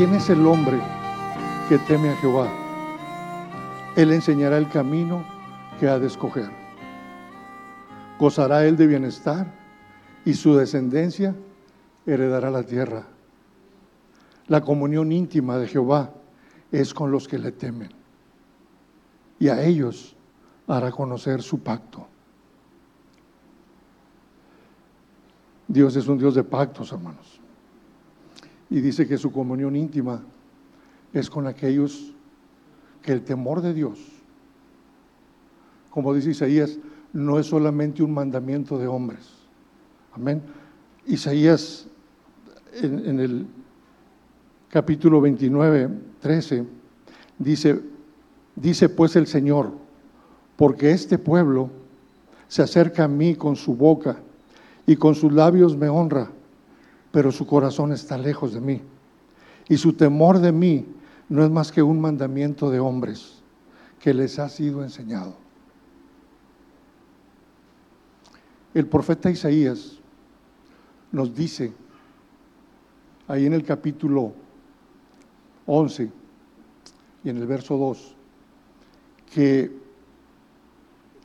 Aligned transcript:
¿quién 0.00 0.14
es 0.14 0.30
el 0.30 0.46
hombre 0.46 0.80
que 1.68 1.76
teme 1.76 2.08
a 2.08 2.16
Jehová? 2.16 2.48
Él 3.96 4.12
enseñará 4.12 4.56
el 4.56 4.66
camino 4.70 5.22
que 5.78 5.88
ha 5.88 5.98
de 5.98 6.06
escoger. 6.06 6.48
Gozará 8.18 8.64
él 8.64 8.78
de 8.78 8.86
bienestar 8.86 9.52
y 10.24 10.32
su 10.32 10.56
descendencia 10.56 11.34
heredará 12.06 12.50
la 12.50 12.62
tierra. 12.62 13.08
La 14.46 14.62
comunión 14.62 15.12
íntima 15.12 15.58
de 15.58 15.68
Jehová 15.68 16.14
es 16.72 16.94
con 16.94 17.10
los 17.10 17.28
que 17.28 17.38
le 17.38 17.52
temen 17.52 17.90
y 19.38 19.48
a 19.48 19.62
ellos 19.62 20.16
hará 20.66 20.90
conocer 20.92 21.42
su 21.42 21.58
pacto. 21.58 22.06
Dios 25.68 25.94
es 25.94 26.08
un 26.08 26.16
Dios 26.16 26.34
de 26.34 26.42
pactos, 26.42 26.90
hermanos. 26.90 27.39
Y 28.70 28.80
dice 28.80 29.06
que 29.06 29.18
su 29.18 29.32
comunión 29.32 29.76
íntima 29.76 30.22
es 31.12 31.28
con 31.28 31.46
aquellos 31.46 32.14
que 33.02 33.12
el 33.12 33.22
temor 33.22 33.60
de 33.62 33.74
Dios, 33.74 33.98
como 35.90 36.14
dice 36.14 36.30
Isaías, 36.30 36.78
no 37.12 37.38
es 37.38 37.46
solamente 37.46 38.02
un 38.02 38.14
mandamiento 38.14 38.78
de 38.78 38.86
hombres. 38.86 39.28
Amén. 40.12 40.42
Isaías 41.06 41.88
en, 42.74 43.18
el 43.18 43.46
capítulo 44.68 45.20
29, 45.20 45.90
13, 46.20 46.64
dice, 47.38 47.80
dice 48.54 48.88
pues 48.88 49.16
el 49.16 49.26
Señor, 49.26 49.72
porque 50.56 50.92
este 50.92 51.18
pueblo 51.18 51.70
se 52.46 52.62
acerca 52.62 53.04
a 53.04 53.08
mí 53.08 53.34
con 53.34 53.56
su 53.56 53.74
boca 53.74 54.18
y 54.86 54.96
con 54.96 55.14
sus 55.14 55.32
labios 55.32 55.76
me 55.76 55.88
honra, 55.88 56.30
pero 57.12 57.32
su 57.32 57.46
corazón 57.46 57.92
está 57.92 58.16
lejos 58.16 58.54
de 58.54 58.60
mí. 58.60 58.82
Y 59.68 59.76
su 59.76 59.92
temor 59.92 60.38
de 60.38 60.52
mí 60.52 60.86
no 61.28 61.44
es 61.44 61.50
más 61.50 61.70
que 61.72 61.82
un 61.82 62.00
mandamiento 62.00 62.70
de 62.70 62.80
hombres 62.80 63.42
que 64.00 64.14
les 64.14 64.38
ha 64.38 64.48
sido 64.48 64.82
enseñado. 64.82 65.34
El 68.72 68.86
profeta 68.86 69.30
Isaías 69.30 69.98
nos 71.12 71.34
dice 71.34 71.72
ahí 73.26 73.46
en 73.46 73.52
el 73.52 73.64
capítulo 73.64 74.32
11 75.66 76.10
y 77.24 77.28
en 77.28 77.36
el 77.36 77.46
verso 77.46 77.76
2 77.76 78.14
que 79.32 79.80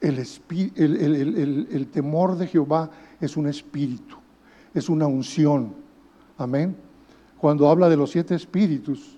el, 0.02 0.20
el, 0.78 1.88
temor 1.88 2.38
de 2.38 2.46
Jehová 2.46 2.92
es 3.20 3.36
un 3.38 3.48
espíritu, 3.48 4.18
es 4.76 4.90
una 4.90 5.08
unción. 5.08 5.74
Amén. 6.38 6.76
Cuando 7.40 7.68
habla 7.70 7.90
de 7.90 7.98
los 7.98 8.12
siete 8.12 8.36
espíritus, 8.36 9.18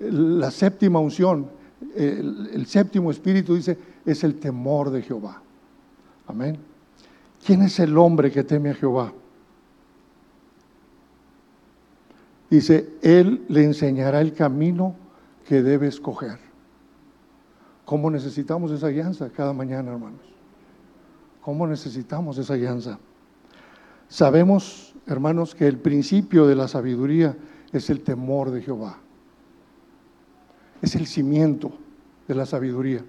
la 0.00 0.50
séptima 0.50 0.98
unción, 0.98 1.48
el, 1.94 2.66
séptimo 2.66 3.10
espíritu 3.10 3.54
dice, 3.54 3.78
es 4.04 4.24
el 4.24 4.40
temor 4.40 4.90
de 4.90 5.02
Jehová. 5.02 5.42
Amén. 6.26 6.58
¿Quién 7.44 7.62
es 7.62 7.78
el 7.78 7.96
hombre 7.96 8.32
que 8.32 8.42
teme 8.42 8.70
a 8.70 8.74
Jehová? 8.74 9.12
Dice, 12.50 12.94
Él 13.02 13.44
le 13.48 13.64
enseñará 13.64 14.20
el 14.20 14.32
camino 14.32 14.94
que 15.46 15.62
debe 15.62 15.88
escoger. 15.88 16.38
¿Cómo 17.84 18.10
necesitamos 18.10 18.70
esa 18.72 18.88
alianza 18.88 19.30
cada 19.30 19.52
mañana, 19.52 19.92
hermanos? 19.92 20.20
¿Cómo 21.40 21.66
necesitamos 21.66 22.38
esa 22.38 22.54
alianza? 22.54 22.98
Sabemos, 24.08 24.94
hermanos, 25.06 25.54
que 25.54 25.66
el 25.66 25.78
principio 25.78 26.46
de 26.46 26.54
la 26.54 26.68
sabiduría 26.68 27.36
es 27.72 27.90
el 27.90 28.00
temor 28.00 28.50
de 28.50 28.62
Jehová. 28.62 28.98
Es 30.82 30.94
el 30.94 31.06
cimiento 31.06 31.72
de 32.28 32.34
la 32.34 32.46
sabiduría. 32.46 33.04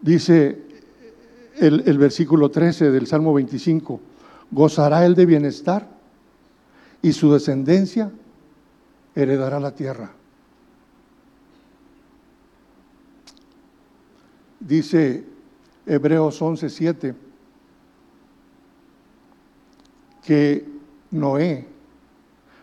Dice 0.00 0.60
el, 1.56 1.98
versículo 1.98 2.50
13 2.50 2.90
del 2.90 3.06
Salmo 3.06 3.32
25, 3.34 4.00
gozará 4.50 5.06
él 5.06 5.14
de 5.14 5.26
bienestar 5.26 5.88
y 7.00 7.12
su 7.12 7.32
descendencia 7.32 8.10
heredará 9.14 9.60
la 9.60 9.74
tierra. 9.74 10.12
Dice 14.58 15.24
Hebreos 15.86 16.40
11:7 16.40 17.14
que 20.24 20.66
Noé, 21.10 21.66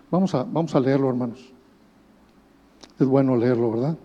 vamos 0.09 0.33
a, 0.33 0.43
vamos 0.43 0.73
a 0.75 0.79
leerlo 0.79 1.09
hermanos, 1.09 1.53
es 2.99 3.05
bueno 3.05 3.35
leerlo, 3.35 3.71
¿verdad? 3.71 3.97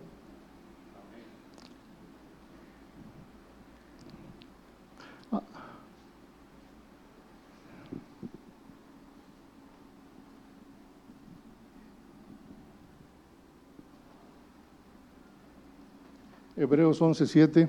Hebreos 16.56 17.00
11:7 17.02 17.68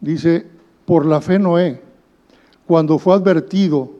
dice, 0.00 0.55
por 0.86 1.04
la 1.04 1.20
fe 1.20 1.38
Noé, 1.38 1.82
cuando 2.66 2.98
fue 2.98 3.14
advertido 3.14 3.90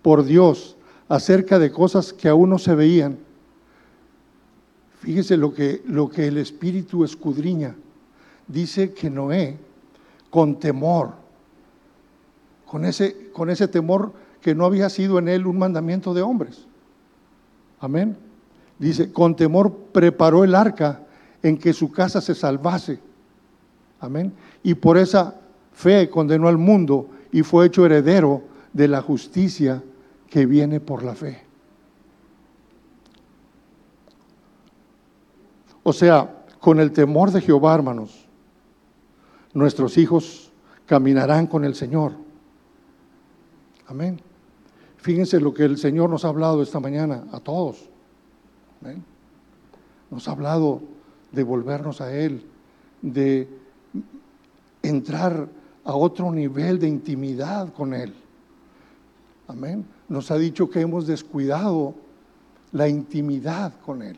por 0.00 0.24
Dios 0.24 0.76
acerca 1.08 1.58
de 1.58 1.70
cosas 1.70 2.12
que 2.12 2.28
aún 2.28 2.50
no 2.50 2.58
se 2.58 2.74
veían, 2.74 3.18
fíjese 5.00 5.36
lo 5.36 5.52
que, 5.52 5.82
lo 5.86 6.08
que 6.08 6.28
el 6.28 6.38
Espíritu 6.38 7.04
escudriña, 7.04 7.76
dice 8.48 8.92
que 8.94 9.10
Noé, 9.10 9.58
con 10.30 10.58
temor, 10.58 11.12
con 12.64 12.84
ese, 12.84 13.30
con 13.32 13.50
ese 13.50 13.68
temor 13.68 14.12
que 14.40 14.54
no 14.54 14.64
había 14.64 14.88
sido 14.88 15.18
en 15.18 15.28
él 15.28 15.46
un 15.46 15.58
mandamiento 15.58 16.14
de 16.14 16.22
hombres. 16.22 16.64
Amén 17.80 18.16
Dice, 18.80 19.12
con 19.12 19.36
temor 19.36 19.76
preparó 19.92 20.42
el 20.42 20.54
arca 20.54 21.02
en 21.42 21.58
que 21.58 21.74
su 21.74 21.92
casa 21.92 22.22
se 22.22 22.34
salvase. 22.34 22.98
Amén. 24.00 24.32
Y 24.62 24.72
por 24.72 24.96
esa 24.96 25.38
fe 25.72 26.08
condenó 26.10 26.48
al 26.48 26.58
mundo 26.58 27.08
y 27.32 27.42
fue 27.42 27.66
hecho 27.66 27.86
heredero 27.86 28.42
de 28.72 28.88
la 28.88 29.02
justicia 29.02 29.82
que 30.28 30.46
viene 30.46 30.80
por 30.80 31.02
la 31.02 31.14
fe. 31.14 31.42
O 35.82 35.92
sea, 35.92 36.44
con 36.60 36.78
el 36.78 36.92
temor 36.92 37.30
de 37.30 37.40
Jehová, 37.40 37.74
hermanos, 37.74 38.26
nuestros 39.54 39.96
hijos 39.98 40.52
caminarán 40.86 41.46
con 41.46 41.64
el 41.64 41.74
Señor. 41.74 42.12
Amén. 43.86 44.20
Fíjense 44.98 45.40
lo 45.40 45.54
que 45.54 45.64
el 45.64 45.78
Señor 45.78 46.10
nos 46.10 46.24
ha 46.24 46.28
hablado 46.28 46.62
esta 46.62 46.78
mañana 46.78 47.24
a 47.32 47.40
todos. 47.40 47.88
Nos 50.10 50.28
ha 50.28 50.32
hablado 50.32 50.82
de 51.32 51.42
volvernos 51.42 52.00
a 52.00 52.12
Él, 52.14 52.44
de 53.02 53.48
entrar 54.82 55.48
a 55.84 55.94
otro 55.94 56.30
nivel 56.32 56.78
de 56.78 56.88
intimidad 56.88 57.72
con 57.72 57.94
Él. 57.94 58.12
Amén. 59.48 59.84
Nos 60.08 60.30
ha 60.30 60.38
dicho 60.38 60.70
que 60.70 60.80
hemos 60.80 61.06
descuidado 61.06 61.94
la 62.72 62.88
intimidad 62.88 63.74
con 63.80 64.02
Él. 64.02 64.16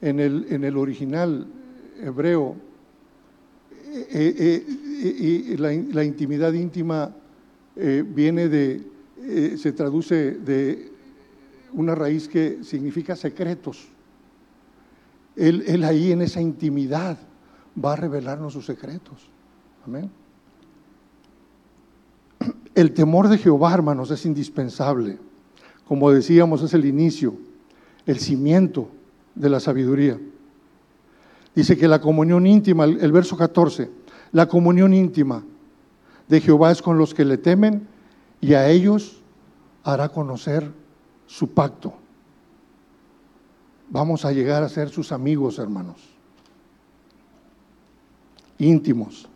En 0.00 0.18
el, 0.18 0.46
en 0.50 0.64
el 0.64 0.76
original 0.76 1.46
hebreo, 2.00 2.56
eh, 3.92 4.06
eh, 4.12 4.66
eh, 5.02 5.56
la, 5.58 5.72
la, 5.72 6.04
intimidad 6.04 6.52
íntima 6.52 7.14
viene 7.76 8.48
de, 8.48 8.86
se 9.56 9.72
traduce 9.72 10.32
de 10.32 10.92
una 11.72 11.94
raíz 11.94 12.28
que 12.28 12.62
significa 12.62 13.16
secretos. 13.16 13.88
Él, 15.36 15.84
ahí 15.84 16.12
en 16.12 16.22
esa 16.22 16.40
intimidad 16.40 17.18
va 17.82 17.92
a 17.92 17.96
revelarnos 17.96 18.52
sus 18.52 18.66
secretos. 18.66 19.28
Amén. 19.86 20.10
El 22.74 22.92
temor 22.92 23.28
de 23.28 23.38
Jehová, 23.38 23.74
hermanos, 23.74 24.10
es 24.10 24.24
indispensable. 24.24 25.18
Como 25.86 26.10
decíamos, 26.10 26.62
es 26.62 26.72
el 26.74 26.84
inicio, 26.84 27.34
el 28.06 28.18
cimiento 28.18 28.88
de 29.34 29.50
la 29.50 29.60
sabiduría. 29.60 30.18
Dice 31.54 31.76
que 31.76 31.88
la 31.88 32.00
comunión 32.00 32.46
íntima, 32.46 32.84
el 32.84 33.12
verso 33.12 33.36
14, 33.36 33.90
la 34.32 34.46
comunión 34.46 34.94
íntima 34.94 35.42
de 36.28 36.40
Jehová 36.40 36.70
es 36.70 36.80
con 36.80 36.96
los 36.96 37.12
que 37.12 37.24
le 37.24 37.38
temen 37.38 37.88
y 38.40 38.54
a 38.54 38.68
ellos 38.68 39.20
hará 39.82 40.08
conocer 40.08 40.70
su 41.26 41.52
pacto. 41.52 41.94
Vamos 43.88 44.24
a 44.24 44.32
llegar 44.32 44.62
a 44.62 44.68
ser 44.68 44.88
sus 44.88 45.10
amigos, 45.10 45.58
hermanos, 45.58 45.98
íntimos. 48.60 49.28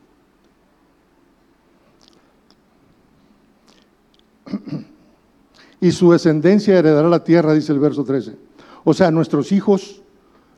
y 5.80 5.90
su 5.90 6.12
descendencia 6.12 6.78
heredará 6.78 7.08
la 7.08 7.24
tierra, 7.24 7.52
dice 7.52 7.72
el 7.72 7.78
verso 7.78 8.04
13. 8.04 8.36
O 8.84 8.94
sea, 8.94 9.10
nuestros 9.10 9.52
hijos 9.52 10.02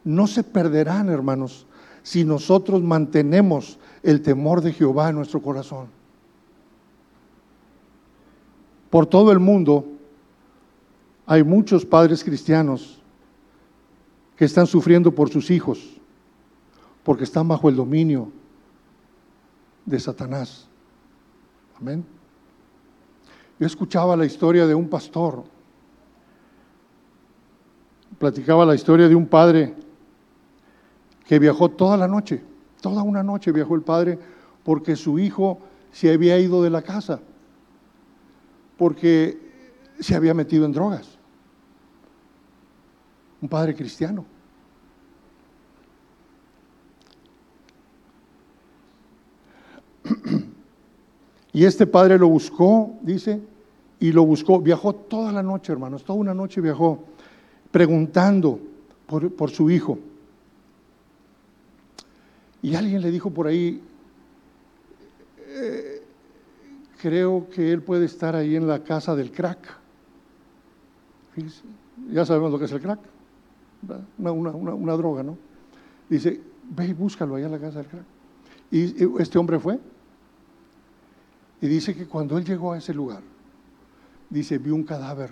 no 0.04 0.26
se 0.26 0.44
perderán, 0.44 1.08
hermanos, 1.08 1.66
si 2.02 2.24
nosotros 2.24 2.82
mantenemos 2.82 3.78
el 4.02 4.22
temor 4.22 4.60
de 4.60 4.72
Jehová 4.72 5.08
en 5.08 5.16
nuestro 5.16 5.42
corazón. 5.42 5.88
Por 8.90 9.06
todo 9.06 9.32
el 9.32 9.40
mundo 9.40 9.84
hay 11.26 11.42
muchos 11.42 11.84
padres 11.84 12.22
cristianos 12.22 13.00
que 14.36 14.44
están 14.44 14.66
sufriendo 14.66 15.12
por 15.12 15.28
sus 15.28 15.50
hijos, 15.50 15.80
porque 17.02 17.24
están 17.24 17.48
bajo 17.48 17.68
el 17.68 17.74
dominio 17.74 18.30
de 19.86 20.00
Satanás. 20.00 20.68
Amén. 21.80 22.04
Yo 23.58 23.66
escuchaba 23.66 24.16
la 24.16 24.26
historia 24.26 24.66
de 24.66 24.74
un 24.74 24.88
pastor, 24.88 25.44
platicaba 28.18 28.66
la 28.66 28.74
historia 28.74 29.08
de 29.08 29.14
un 29.14 29.26
padre 29.26 29.74
que 31.24 31.38
viajó 31.38 31.70
toda 31.70 31.96
la 31.96 32.06
noche, 32.06 32.42
toda 32.82 33.02
una 33.02 33.22
noche 33.22 33.52
viajó 33.52 33.74
el 33.74 33.82
padre 33.82 34.18
porque 34.62 34.96
su 34.96 35.18
hijo 35.18 35.60
se 35.92 36.12
había 36.12 36.38
ido 36.38 36.62
de 36.62 36.70
la 36.70 36.82
casa, 36.82 37.20
porque 38.76 39.40
se 39.98 40.14
había 40.14 40.34
metido 40.34 40.66
en 40.66 40.72
drogas. 40.72 41.18
Un 43.40 43.48
padre 43.48 43.74
cristiano. 43.74 44.24
Y 51.56 51.64
este 51.64 51.86
padre 51.86 52.18
lo 52.18 52.28
buscó, 52.28 52.98
dice, 53.00 53.40
y 53.98 54.12
lo 54.12 54.26
buscó. 54.26 54.60
Viajó 54.60 54.94
toda 54.94 55.32
la 55.32 55.42
noche, 55.42 55.72
hermanos, 55.72 56.04
toda 56.04 56.18
una 56.18 56.34
noche 56.34 56.60
viajó 56.60 57.04
preguntando 57.70 58.60
por, 59.06 59.50
su 59.50 59.70
hijo. 59.70 59.98
Y 62.60 62.74
alguien 62.74 63.00
le 63.00 63.10
dijo 63.10 63.30
por 63.30 63.46
ahí, 63.46 63.80
eh, 65.46 66.02
creo 67.00 67.48
que 67.48 67.72
él 67.72 67.80
puede 67.82 68.04
estar 68.04 68.34
ahí 68.34 68.56
en 68.56 68.66
la 68.66 68.82
casa 68.82 69.16
del 69.16 69.32
crack. 69.32 69.78
ya 72.10 72.26
sabemos 72.26 72.52
lo 72.52 72.58
que 72.58 72.66
es 72.66 72.72
el 72.72 72.82
crack, 72.82 73.00
una, 74.18 74.50
una, 74.50 74.92
droga, 74.94 75.22
¿no? 75.22 75.38
Dice, 76.08 76.40
ve 76.70 76.88
y 76.88 76.92
búscalo 76.92 77.36
allá 77.36 77.46
en 77.46 77.52
la 77.52 77.60
casa 77.60 77.78
del 77.78 77.88
crack. 77.88 78.04
Y 78.70 79.22
este 79.22 79.38
hombre 79.38 79.58
fue, 79.58 79.78
y 81.60 81.68
dice 81.68 81.94
que 81.94 82.06
cuando 82.06 82.36
él 82.36 82.44
llegó 82.44 82.72
a 82.72 82.78
ese 82.78 82.92
lugar, 82.92 83.22
dice, 84.28 84.58
vio 84.58 84.74
un 84.74 84.84
cadáver, 84.84 85.30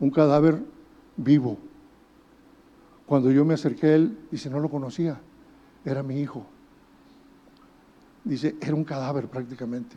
un 0.00 0.10
cadáver 0.10 0.62
vivo. 1.16 1.58
Cuando 3.06 3.30
yo 3.30 3.44
me 3.44 3.54
acerqué 3.54 3.86
a 3.86 3.94
él, 3.94 4.18
dice, 4.30 4.50
no 4.50 4.60
lo 4.60 4.68
conocía, 4.68 5.18
era 5.84 6.02
mi 6.02 6.20
hijo. 6.20 6.44
Dice, 8.24 8.56
era 8.60 8.74
un 8.74 8.84
cadáver 8.84 9.28
prácticamente. 9.28 9.96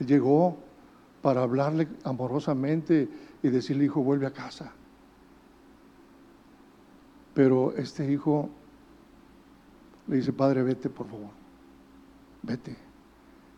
Él 0.00 0.06
llegó 0.06 0.58
para 1.22 1.42
hablarle 1.42 1.88
amorosamente 2.04 3.08
y 3.42 3.48
decirle, 3.48 3.84
hijo, 3.84 4.02
vuelve 4.02 4.26
a 4.26 4.32
casa. 4.32 4.72
Pero 7.32 7.72
este 7.76 8.10
hijo 8.10 8.50
le 10.08 10.16
dice, 10.16 10.32
padre, 10.32 10.62
vete 10.62 10.90
por 10.90 11.06
favor 11.06 11.37
vete, 12.48 12.76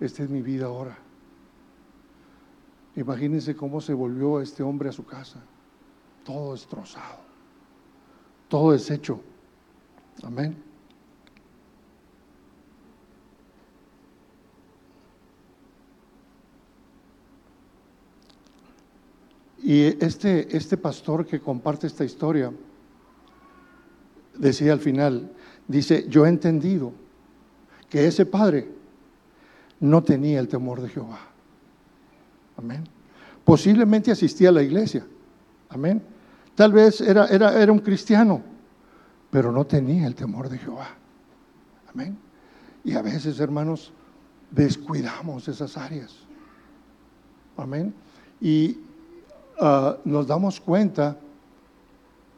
esta 0.01 0.25
es 0.25 0.31
mi 0.31 0.43
vida 0.43 0.67
ahora. 0.67 0.99
Imagínense 2.97 3.55
cómo 3.55 3.81
se 3.81 3.95
volvió 3.95 4.41
este 4.41 4.65
hombre 4.65 4.89
a 4.89 4.93
su 4.93 5.07
casa, 5.07 5.41
todo 6.25 6.53
destrozado, 6.53 7.21
todo 8.49 8.73
deshecho. 8.73 9.21
Amén. 10.25 10.57
Y 19.63 19.83
este, 20.05 20.57
este 20.57 20.77
pastor 20.77 21.25
que 21.25 21.39
comparte 21.39 21.87
esta 21.87 22.05
historia 22.05 22.53
decía 24.37 24.73
al 24.73 24.81
final, 24.81 25.31
dice, 25.69 26.07
yo 26.09 26.27
he 26.27 26.29
entendido 26.29 26.93
que 27.89 28.07
ese 28.07 28.25
padre 28.27 28.80
no 29.81 30.03
tenía 30.03 30.39
el 30.41 30.49
temor 30.49 30.81
de 30.81 30.89
Jehová. 30.89 31.21
Amén. 32.57 32.85
Posiblemente 33.45 34.11
asistía 34.11 34.51
a 34.51 34.53
la 34.53 34.63
iglesia. 34.63 35.07
Amén. 35.71 36.03
Tal 36.55 36.73
vez 36.73 37.01
era, 37.01 37.27
era, 37.27 37.61
era 37.61 37.73
un 37.73 37.79
cristiano, 37.79 38.43
pero 39.31 39.51
no 39.51 39.65
tenía 39.67 40.07
el 40.07 40.15
temor 40.15 40.49
de 40.49 40.59
Jehová. 40.59 40.89
Amén. 41.93 42.17
Y 42.85 42.95
a 42.95 43.03
veces, 43.03 43.41
hermanos, 43.41 43.93
descuidamos 44.51 45.49
esas 45.49 45.77
áreas. 45.77 46.15
Amén. 47.57 47.95
Y 48.41 48.79
ah, 49.61 49.97
nos 50.05 50.27
damos 50.27 50.61
cuenta, 50.61 51.17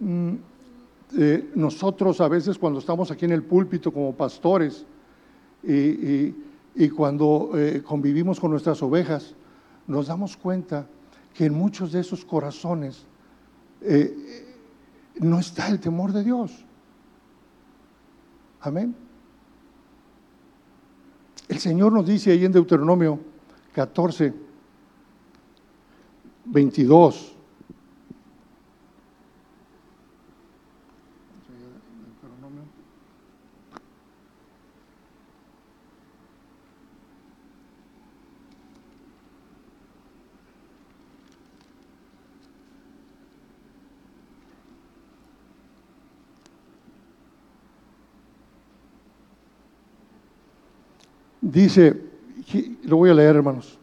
mm, 0.00 0.34
nosotros 1.54 2.20
a 2.20 2.28
veces 2.28 2.58
cuando 2.58 2.78
estamos 2.78 3.10
aquí 3.10 3.26
en 3.26 3.32
el 3.32 3.42
púlpito 3.42 3.92
como 3.92 4.14
pastores, 4.14 4.86
y, 5.62 6.34
cuando 6.94 7.52
eh, 7.54 7.82
convivimos 7.82 8.40
con 8.40 8.50
nuestras 8.50 8.82
ovejas, 8.82 9.34
nos 9.86 10.06
damos 10.06 10.36
cuenta 10.36 10.86
que 11.34 11.46
en 11.46 11.54
muchos 11.54 11.92
de 11.92 12.00
esos 12.00 12.24
corazones 12.24 13.04
eh, 13.80 14.56
no 15.20 15.38
está 15.38 15.68
el 15.68 15.80
temor 15.80 16.12
de 16.12 16.24
Dios. 16.24 16.64
Amén. 18.60 18.94
El 21.48 21.58
Señor 21.58 21.92
nos 21.92 22.06
dice 22.06 22.30
ahí 22.30 22.44
en 22.44 22.52
Deuteronomio 22.52 23.18
14, 23.74 24.32
22, 26.46 27.31
Dice, 51.42 52.00
lo 52.84 52.98
voy 52.98 53.10
a 53.10 53.14
leer 53.14 53.34
hermanos, 53.34 53.76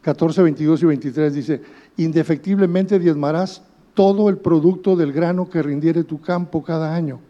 14, 0.00 0.42
22 0.42 0.82
y 0.82 0.86
23 0.86 1.34
dice, 1.34 1.62
indefectiblemente 1.98 2.98
diezmarás 2.98 3.62
todo 3.92 4.30
el 4.30 4.38
producto 4.38 4.96
del 4.96 5.12
grano 5.12 5.50
que 5.50 5.62
rindiere 5.62 6.04
tu 6.04 6.22
campo 6.22 6.62
cada 6.64 6.94
año, 6.94 7.20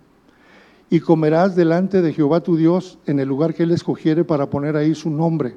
y 0.88 1.00
comerás 1.00 1.56
delante 1.56 2.00
de 2.00 2.12
Jehová 2.12 2.42
tu 2.42 2.56
Dios 2.56 2.98
en 3.06 3.18
el 3.18 3.26
lugar 3.26 3.52
que 3.52 3.64
él 3.64 3.72
escogiere 3.72 4.22
para 4.22 4.48
poner 4.48 4.76
ahí 4.76 4.94
su 4.94 5.10
nombre, 5.10 5.56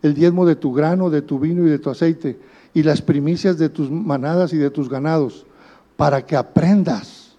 el 0.00 0.14
diezmo 0.14 0.46
de 0.46 0.56
tu 0.56 0.72
grano, 0.72 1.10
de 1.10 1.20
tu 1.20 1.38
vino 1.38 1.66
y 1.66 1.70
de 1.70 1.78
tu 1.78 1.90
aceite, 1.90 2.38
y 2.72 2.84
las 2.84 3.02
primicias 3.02 3.58
de 3.58 3.68
tus 3.68 3.90
manadas 3.90 4.54
y 4.54 4.56
de 4.56 4.70
tus 4.70 4.88
ganados, 4.88 5.44
para 5.98 6.24
que 6.24 6.36
aprendas, 6.36 7.36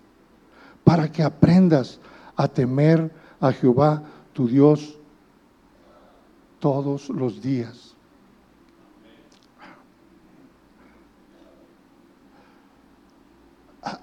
para 0.83 1.11
que 1.11 1.23
aprendas 1.23 1.99
a 2.35 2.47
temer 2.47 3.11
a 3.39 3.51
Jehová 3.51 4.03
tu 4.31 4.47
Dios 4.47 4.99
todos 6.65 7.09
los 7.09 7.43
días. 7.43 7.93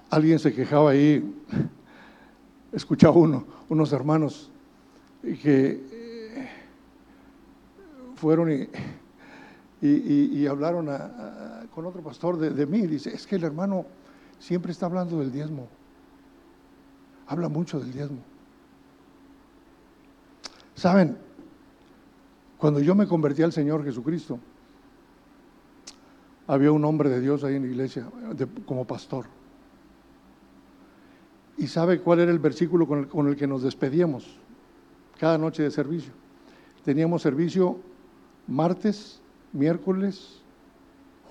Alguien 0.09 0.39
se 0.39 0.53
quejaba 0.53 0.91
ahí, 0.91 1.43
escuchaba 2.71 3.17
uno, 3.17 3.45
unos 3.67 3.91
hermanos 3.91 4.49
que 5.21 5.85
eh, 5.91 6.49
fueron 8.15 8.69
y, 9.81 10.47
hablaron 10.47 10.87
con 11.75 11.85
otro 11.85 12.01
pastor 12.01 12.37
de, 12.37 12.51
de 12.51 12.65
mí. 12.65 12.87
Dice, 12.87 13.13
es 13.13 13.27
que 13.27 13.35
el 13.35 13.43
hermano 13.43 13.85
siempre 14.39 14.71
está 14.71 14.85
hablando 14.85 15.19
del 15.19 15.33
diezmo. 15.33 15.67
Habla 17.27 17.49
mucho 17.49 17.81
del 17.81 17.91
diezmo. 17.91 18.19
Saben, 20.75 21.17
cuando 22.63 22.79
yo 22.79 22.95
me 22.95 23.07
convertí 23.07 23.43
al 23.43 23.51
Señor 23.51 23.83
Jesucristo, 23.83 24.39
había 26.47 26.71
un 26.71 26.85
hombre 26.85 27.09
de 27.09 27.19
Dios 27.19 27.43
ahí 27.43 27.55
en 27.55 27.63
la 27.63 27.67
iglesia 27.67 28.07
como 28.65 28.87
pastor. 28.87 29.25
¿Y 31.57 31.67
sabe 31.67 31.99
cuál 31.99 32.21
era 32.21 32.31
el 32.31 32.39
versículo 32.39 32.87
con 32.87 32.99
el, 32.99 33.27
el, 33.27 33.35
que 33.35 33.47
nos 33.47 33.63
despedíamos 33.63 34.39
cada 35.19 35.37
noche 35.37 35.61
de 35.61 35.71
servicio? 35.71 36.13
Teníamos 36.85 37.21
servicio 37.21 37.79
martes, 38.47 39.19
miércoles, 39.51 40.41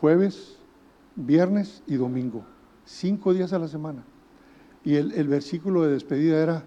jueves, 0.03 0.59
viernes 1.17 1.83
y 1.87 1.95
domingo. 1.95 2.45
Cinco 2.85 3.33
días 3.33 3.55
a 3.55 3.59
la 3.59 3.69
semana. 3.69 4.05
Y 4.85 4.97
el, 4.97 5.29
versículo 5.29 5.81
de 5.81 5.93
despedida 5.93 6.43
era, 6.43 6.65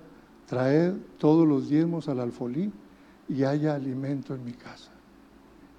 traed 0.47 0.95
todos 1.19 1.47
los 1.47 1.69
diezmos 1.69 2.09
al 2.09 2.19
alfolí 2.19 2.71
y 3.27 3.43
haya 3.43 3.75
alimento 3.75 4.35
en 4.35 4.43
mi 4.43 4.53
casa. 4.53 4.91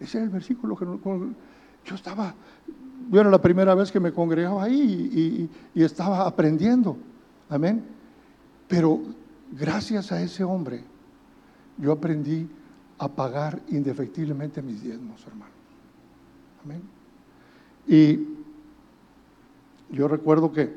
Ese 0.01 0.19
era 0.19 0.25
el 0.25 0.31
versículo 0.31 0.77
que 0.77 0.85
yo 1.85 1.95
estaba, 1.95 2.35
bueno, 3.09 3.31
la 3.31 3.41
primera 3.41 3.75
vez 3.75 3.91
que 3.91 4.01
me 4.01 4.13
congregaba 4.13 4.65
ahí 4.65 5.49
y, 5.75 5.81
y 5.81 5.85
estaba 5.85 6.27
aprendiendo. 6.27 6.97
Amén. 7.49 7.85
Pero 8.69 9.01
gracias 9.53 10.13
a 10.13 10.21
ese 10.21 10.43
hombre, 10.45 10.83
yo 11.79 11.93
aprendí 11.93 12.49
a 12.99 13.09
pagar 13.09 13.61
indefectiblemente 13.69 14.63
mis 14.63 14.83
diezmos, 14.83 15.25
hermanos. 15.27 15.55
Amén. 16.65 16.83
Y 17.87 18.27
yo 19.91 20.09
recuerdo 20.09 20.53
que 20.53 20.75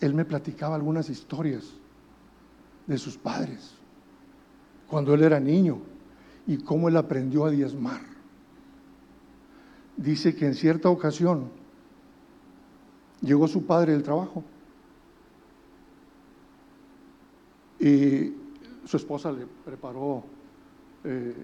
él 0.00 0.14
me 0.14 0.24
platicaba 0.24 0.74
algunas 0.74 1.10
historias 1.10 1.64
de 2.86 2.98
sus 2.98 3.16
padres, 3.16 3.74
cuando 4.92 5.14
él 5.14 5.22
era 5.22 5.40
niño, 5.40 5.78
y 6.46 6.58
cómo 6.58 6.86
él 6.86 6.98
aprendió 6.98 7.46
a 7.46 7.50
diezmar. 7.50 8.02
Dice 9.96 10.34
que 10.34 10.44
en 10.44 10.54
cierta 10.54 10.90
ocasión 10.90 11.48
llegó 13.22 13.48
su 13.48 13.64
padre 13.64 13.92
del 13.92 14.02
trabajo 14.02 14.44
y 17.80 18.34
su 18.84 18.98
esposa 18.98 19.32
le 19.32 19.46
preparó 19.64 20.24
eh, 21.04 21.42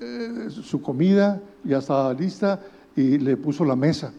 eh, 0.00 0.46
su 0.50 0.82
comida, 0.82 1.40
ya 1.62 1.78
estaba 1.78 2.12
lista 2.12 2.60
y 2.96 3.18
le 3.18 3.36
puso 3.36 3.64
la 3.64 3.76
mesa. 3.76 4.12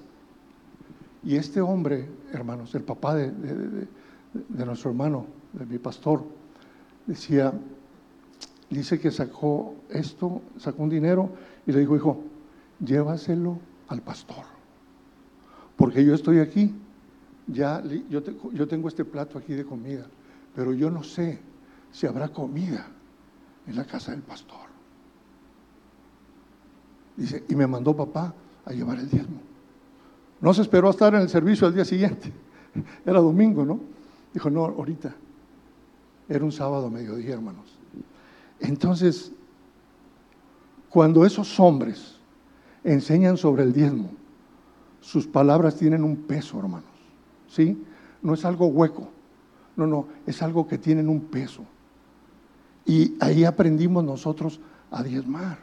Y 1.25 1.35
este 1.35 1.59
hombre, 1.59 2.07
hermanos, 2.31 2.73
el 2.73 2.83
papá 2.83 3.15
de, 3.15 3.33
nuestro 4.65 4.91
hermano, 4.91 5.25
de 5.51 5.65
mi 5.65 5.77
pastor, 5.77 6.23
decía, 7.05 7.53
dice 8.69 8.99
que 8.99 9.11
sacó 9.11 9.75
esto, 9.89 10.41
sacó 10.57 10.83
un 10.83 10.89
dinero 10.89 11.29
y 11.65 11.71
le 11.71 11.79
dijo, 11.79 11.95
hijo, 11.95 12.23
llévaselo 12.83 13.59
al 13.87 14.01
pastor, 14.01 14.43
porque 15.75 16.03
yo 16.03 16.13
estoy 16.13 16.39
aquí, 16.39 16.73
ya 17.47 17.81
yo, 18.09 18.21
yo 18.51 18.67
tengo 18.67 18.87
este 18.87 19.05
plato 19.05 19.37
aquí 19.37 19.53
de 19.53 19.65
comida, 19.65 20.05
pero 20.55 20.73
yo 20.73 20.89
no 20.89 21.03
sé 21.03 21.39
si 21.91 22.07
habrá 22.07 22.29
comida 22.29 22.87
en 23.65 23.75
la 23.75 23.85
casa 23.85 24.11
del 24.11 24.21
pastor. 24.21 24.67
Dice, 27.15 27.43
y 27.49 27.55
me 27.55 27.65
mandó 27.65 27.95
papá 27.95 28.33
a 28.65 28.71
llevar 28.71 28.99
el 28.99 29.09
diezmo. 29.09 29.41
No 30.39 30.53
se 30.53 30.61
esperó 30.61 30.87
a 30.87 30.91
estar 30.91 31.15
en 31.15 31.21
el 31.21 31.29
servicio 31.29 31.65
al 31.67 31.73
día 31.73 31.83
siguiente. 31.83 32.31
Era 33.05 33.19
domingo, 33.19 33.65
¿no? 33.65 33.79
Dijo, 34.33 34.49
no, 34.49 34.65
ahorita. 34.65 35.15
Era 36.29 36.45
un 36.45 36.51
sábado 36.51 36.89
mediodía, 36.89 37.33
hermanos. 37.33 37.76
Entonces, 38.59 39.31
cuando 40.89 41.25
esos 41.25 41.59
hombres 41.59 42.15
enseñan 42.83 43.37
sobre 43.37 43.63
el 43.63 43.73
diezmo, 43.73 44.09
sus 45.01 45.27
palabras 45.27 45.75
tienen 45.75 46.03
un 46.03 46.15
peso, 46.15 46.59
hermanos. 46.59 46.89
¿Sí? 47.47 47.81
No 48.21 48.33
es 48.33 48.43
algo 48.45 48.67
hueco. 48.67 49.09
No, 49.75 49.85
no, 49.85 50.07
es 50.25 50.41
algo 50.41 50.67
que 50.67 50.77
tienen 50.77 51.07
un 51.07 51.21
peso. 51.21 51.63
Y 52.85 53.15
ahí 53.19 53.43
aprendimos 53.43 54.03
nosotros 54.03 54.59
a 54.89 55.03
diezmar. 55.03 55.59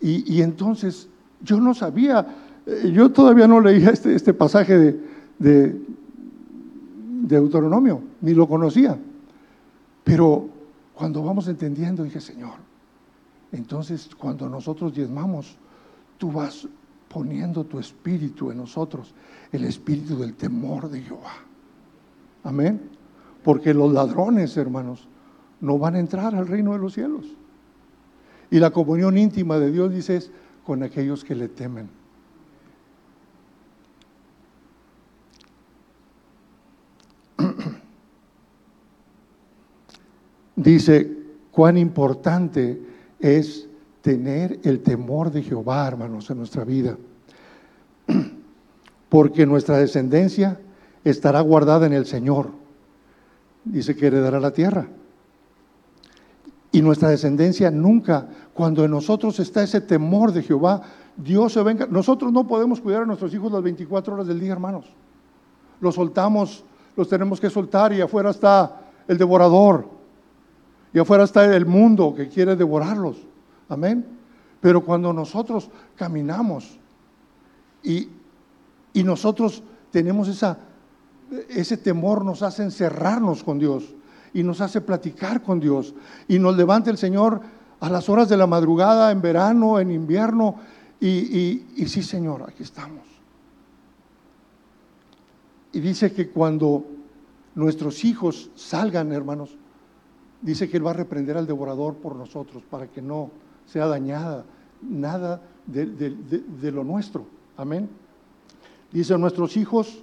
Y, 0.00 0.42
entonces 0.42 1.08
yo 1.40 1.58
no 1.58 1.74
sabía, 1.74 2.26
eh, 2.66 2.92
yo 2.92 3.10
todavía 3.10 3.48
no 3.48 3.60
leía 3.60 3.90
este, 3.90 4.14
este 4.14 4.34
pasaje 4.34 4.76
de, 4.76 5.00
de, 5.38 5.80
Deuteronomio, 7.22 8.02
ni 8.20 8.34
lo 8.34 8.46
conocía. 8.46 8.98
Pero 10.04 10.48
cuando 10.96 11.22
vamos 11.22 11.46
entendiendo, 11.46 12.02
dije, 12.04 12.22
Señor, 12.22 12.54
entonces 13.52 14.08
cuando 14.16 14.48
nosotros 14.48 14.94
diezmamos, 14.94 15.58
tú 16.16 16.32
vas 16.32 16.66
poniendo 17.08 17.64
tu 17.64 17.78
espíritu 17.78 18.50
en 18.50 18.56
nosotros, 18.56 19.14
el 19.52 19.64
espíritu 19.64 20.18
del 20.18 20.32
temor 20.34 20.88
de 20.88 21.02
Jehová. 21.02 21.34
Amén. 22.44 22.80
Porque 23.44 23.74
los 23.74 23.92
ladrones, 23.92 24.56
hermanos, 24.56 25.06
no 25.60 25.78
van 25.78 25.96
a 25.96 25.98
entrar 25.98 26.34
al 26.34 26.48
reino 26.48 26.72
de 26.72 26.78
los 26.78 26.94
cielos. 26.94 27.26
Y 28.50 28.58
la 28.58 28.70
comunión 28.70 29.18
íntima 29.18 29.58
de 29.58 29.70
Dios, 29.70 29.92
dice, 29.92 30.16
es 30.16 30.30
con 30.64 30.82
aquellos 30.82 31.24
que 31.24 31.34
le 31.34 31.48
temen. 31.48 31.90
dice 40.56 41.16
cuán 41.52 41.78
importante 41.78 42.82
es 43.20 43.68
tener 44.02 44.58
el 44.64 44.82
temor 44.82 45.30
de 45.30 45.42
Jehová, 45.42 45.86
hermanos, 45.86 46.28
en 46.30 46.38
nuestra 46.38 46.64
vida. 46.64 46.96
Porque 49.08 49.46
nuestra 49.46 49.78
descendencia 49.78 50.58
estará 51.04 51.40
guardada 51.40 51.86
en 51.86 51.92
el 51.92 52.06
Señor. 52.06 52.50
Dice 53.64 53.94
que 53.94 54.08
heredará 54.08 54.40
la 54.40 54.52
tierra 54.52 54.88
y 56.76 56.82
nuestra 56.82 57.08
descendencia 57.08 57.70
nunca, 57.70 58.28
cuando 58.52 58.84
en 58.84 58.90
nosotros 58.90 59.40
está 59.40 59.62
ese 59.62 59.80
temor 59.80 60.30
de 60.30 60.42
Jehová, 60.42 60.82
Dios 61.16 61.54
se 61.54 61.62
venga. 61.62 61.86
Nosotros 61.86 62.30
no 62.34 62.46
podemos 62.46 62.82
cuidar 62.82 63.04
a 63.04 63.06
nuestros 63.06 63.32
hijos 63.32 63.50
las 63.50 63.62
24 63.62 64.12
horas 64.12 64.26
del 64.26 64.38
día, 64.38 64.52
hermanos. 64.52 64.84
Los 65.80 65.94
soltamos, 65.94 66.64
los 66.94 67.08
tenemos 67.08 67.40
que 67.40 67.48
soltar 67.48 67.94
y 67.94 68.02
afuera 68.02 68.28
está 68.28 68.82
el 69.08 69.16
devorador. 69.16 69.88
Y 70.96 70.98
afuera 70.98 71.24
está 71.24 71.54
el 71.54 71.66
mundo 71.66 72.14
que 72.16 72.26
quiere 72.26 72.56
devorarlos. 72.56 73.18
Amén. 73.68 74.02
Pero 74.62 74.82
cuando 74.82 75.12
nosotros 75.12 75.68
caminamos 75.94 76.78
y, 77.82 78.08
y 78.94 79.04
nosotros 79.04 79.62
tenemos 79.90 80.26
esa, 80.26 80.56
ese 81.50 81.76
temor, 81.76 82.24
nos 82.24 82.40
hace 82.42 82.62
encerrarnos 82.62 83.44
con 83.44 83.58
Dios 83.58 83.94
y 84.32 84.42
nos 84.42 84.62
hace 84.62 84.80
platicar 84.80 85.42
con 85.42 85.60
Dios. 85.60 85.94
Y 86.28 86.38
nos 86.38 86.56
levanta 86.56 86.88
el 86.88 86.96
Señor 86.96 87.42
a 87.78 87.90
las 87.90 88.08
horas 88.08 88.30
de 88.30 88.38
la 88.38 88.46
madrugada, 88.46 89.10
en 89.10 89.20
verano, 89.20 89.78
en 89.78 89.90
invierno. 89.90 90.56
Y, 90.98 91.66
y, 91.76 91.88
sí, 91.88 92.02
Señor, 92.02 92.42
aquí 92.48 92.62
estamos. 92.62 93.04
Y 95.74 95.80
dice 95.80 96.14
que 96.14 96.30
cuando 96.30 96.86
nuestros 97.54 98.02
hijos 98.02 98.50
salgan, 98.54 99.12
hermanos, 99.12 99.58
dice 100.42 100.68
que 100.68 100.76
Él 100.76 100.86
va 100.86 100.90
a 100.90 100.94
reprender 100.94 101.36
al 101.36 101.46
devorador 101.46 101.94
por 101.94 102.14
nosotros 102.16 102.62
para 102.70 102.86
que 102.86 103.02
no 103.02 103.30
sea 103.66 103.86
dañada 103.86 104.44
nada 104.82 105.40
de, 105.66 106.70
lo 106.72 106.84
nuestro. 106.84 107.26
Amén. 107.56 107.88
Dice, 108.92 109.16
nuestros 109.18 109.56
hijos 109.56 110.02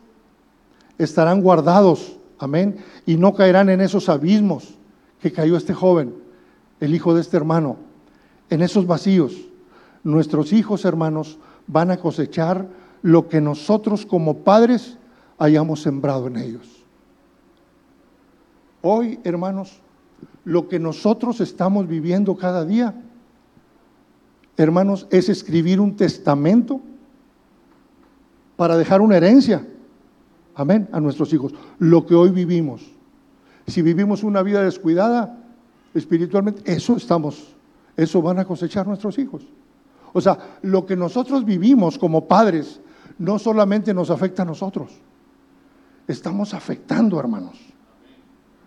estarán 0.98 1.42
guardados 1.42 2.18
Amén. 2.44 2.78
Y 3.06 3.16
no 3.16 3.34
caerán 3.34 3.70
en 3.70 3.80
esos 3.80 4.10
abismos 4.10 4.75
que 5.22 5.32
cayó 5.32 5.56
este 5.56 5.74
joven, 5.74 6.13
el 6.82 6.94
hijo 6.94 7.13
de 7.16 7.22
este 7.22 7.38
hermano, 7.38 7.78
en 8.50 8.62
esos 8.62 8.86
vacíos. 8.86 9.34
Nuestros 10.04 10.52
hijos, 10.52 10.84
hermanos, 10.84 11.38
van 11.68 11.90
a 11.90 11.98
cosechar 11.98 12.68
lo 13.02 13.30
que 13.30 13.40
nosotros 13.40 14.06
como 14.06 14.40
padres 14.40 14.98
hayamos 15.38 15.82
sembrado 15.82 16.28
en 16.28 16.36
ellos. 16.36 16.84
Hoy, 18.82 19.22
hermanos, 19.24 19.80
lo 20.45 20.67
que 20.67 20.79
nosotros 20.79 21.41
estamos 21.41 21.88
viviendo 21.88 22.35
cada 22.35 22.65
día, 22.65 22.95
hermanos, 24.57 25.07
es 25.09 25.29
escribir 25.29 25.79
un 25.79 25.95
testamento 25.95 26.81
para 28.55 28.77
dejar 28.77 29.01
una 29.01 29.17
herencia 29.17 29.65
amén, 30.55 30.88
a 30.91 31.00
nuestros 31.00 31.33
hijos, 31.33 31.53
lo 31.79 32.05
que 32.05 32.15
hoy 32.15 32.29
vivimos. 32.29 32.81
Si 33.67 33.81
vivimos 33.81 34.23
una 34.23 34.41
vida 34.41 34.63
descuidada 34.63 35.38
espiritualmente, 35.93 36.62
eso 36.71 36.97
estamos, 36.97 37.55
eso 37.95 38.21
van 38.21 38.39
a 38.39 38.45
cosechar 38.45 38.88
nuestros 38.88 39.17
hijos. 39.19 39.43
O 40.13 40.21
sea, 40.21 40.57
lo 40.62 40.85
que 40.85 40.95
nosotros 40.95 41.45
vivimos 41.45 41.97
como 41.97 42.27
padres 42.27 42.79
no 43.17 43.39
solamente 43.39 43.93
nos 43.93 44.09
afecta 44.09 44.43
a 44.43 44.45
nosotros, 44.45 44.91
estamos 46.07 46.53
afectando, 46.53 47.19
hermanos. 47.19 47.73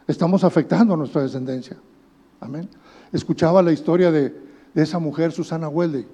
Estamos 0.07 0.45
afectando 0.45 0.95
a 0.95 0.97
nuestra 0.97 1.23
descendencia. 1.23 1.77
Amén. 2.41 2.69
Escuchaba 3.13 3.63
la 3.63 3.73
historia 3.73 4.11
de, 4.11 4.35
esa 4.75 4.99
mujer, 4.99 5.33
Susana 5.33 5.69
Huelde. 5.69 6.07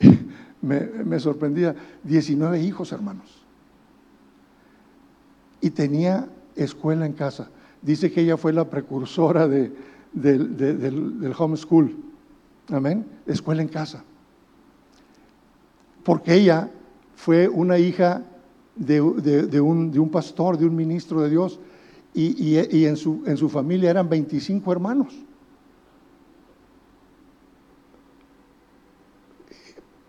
Me, 0.60 0.80
me 0.80 1.20
sorprendía, 1.20 1.76
19 2.04 2.60
hijos, 2.62 2.90
hermanos 2.90 3.44
y 5.64 5.70
tenía 5.70 6.28
escuela 6.56 7.06
en 7.06 7.14
casa. 7.14 7.48
Dice 7.80 8.12
que 8.12 8.20
ella 8.20 8.36
fue 8.36 8.52
la 8.52 8.68
precursora 8.68 9.48
de, 9.48 9.72
del, 10.12 10.58
del, 10.58 11.32
homeschool. 11.38 11.96
Amén. 12.68 13.06
Escuela 13.26 13.62
en 13.62 13.68
casa. 13.68 14.04
Porque 16.02 16.34
ella 16.34 16.68
fue 17.16 17.48
una 17.48 17.78
hija 17.78 18.24
de, 18.76 19.00
un, 19.00 20.10
pastor, 20.12 20.58
de 20.58 20.66
un 20.66 20.76
ministro 20.76 21.22
de 21.22 21.30
Dios, 21.30 21.58
y, 22.14 22.86
en, 22.86 22.96
su, 22.96 23.24
en 23.26 23.36
su 23.36 23.48
familia 23.48 23.90
eran 23.90 24.08
25 24.08 24.70
hermanos. 24.70 25.12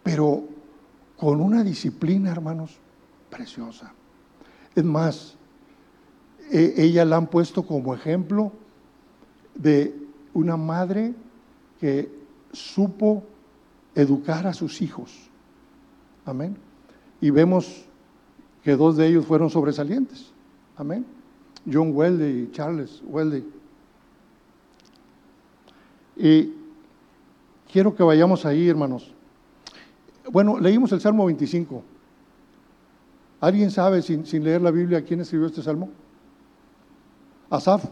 Pero 0.03 0.43
con 1.17 1.41
una 1.41 1.63
disciplina, 1.63 2.31
hermanos, 2.31 2.77
preciosa. 3.29 3.91
Es 4.75 4.83
más, 4.83 5.35
e, 6.51 6.75
ella 6.77 7.05
la 7.05 7.17
han 7.17 7.27
puesto 7.27 7.65
como 7.65 7.95
ejemplo 7.95 8.51
de 9.55 9.95
una 10.33 10.57
madre 10.57 11.15
que 11.79 12.13
supo 12.51 13.23
educar 13.95 14.45
a 14.45 14.53
sus 14.53 14.81
hijos. 14.83 15.31
Amén. 16.23 16.55
Y 17.19 17.31
vemos 17.31 17.85
que 18.63 18.75
dos 18.75 18.95
de 18.95 19.07
ellos 19.07 19.25
fueron 19.25 19.49
sobresalientes. 19.49 20.31
Amén. 20.75 21.14
John 21.71 21.91
Weldey 21.93 22.43
y 22.43 22.51
Charles 22.51 23.01
Weldey. 23.05 23.43
Y 26.17 26.53
quiero 27.71 27.95
que 27.95 28.03
vayamos 28.03 28.45
ahí, 28.45 28.69
hermanos. 28.69 29.13
Bueno, 30.31 30.59
leímos 30.59 30.91
el 30.91 31.01
Salmo 31.01 31.25
25. 31.25 31.83
¿Alguien 33.41 33.69
sabe, 33.69 34.01
sin, 34.01 34.25
sin 34.25 34.43
leer 34.43 34.61
la 34.61 34.71
Biblia, 34.71 35.03
quién 35.03 35.21
escribió 35.21 35.47
este 35.47 35.61
salmo? 35.61 35.89
Asaf. 37.49 37.85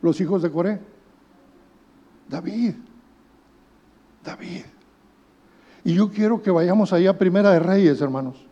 Los 0.00 0.20
hijos 0.20 0.42
de 0.42 0.50
Coré. 0.50 0.80
David. 2.28 2.74
David. 4.24 4.64
Y 5.84 5.94
yo 5.94 6.10
quiero 6.10 6.42
que 6.42 6.50
vayamos 6.50 6.92
ahí 6.92 7.06
a 7.06 7.18
Primera 7.18 7.50
de 7.50 7.60
Reyes, 7.60 8.00
hermanos. 8.00 8.44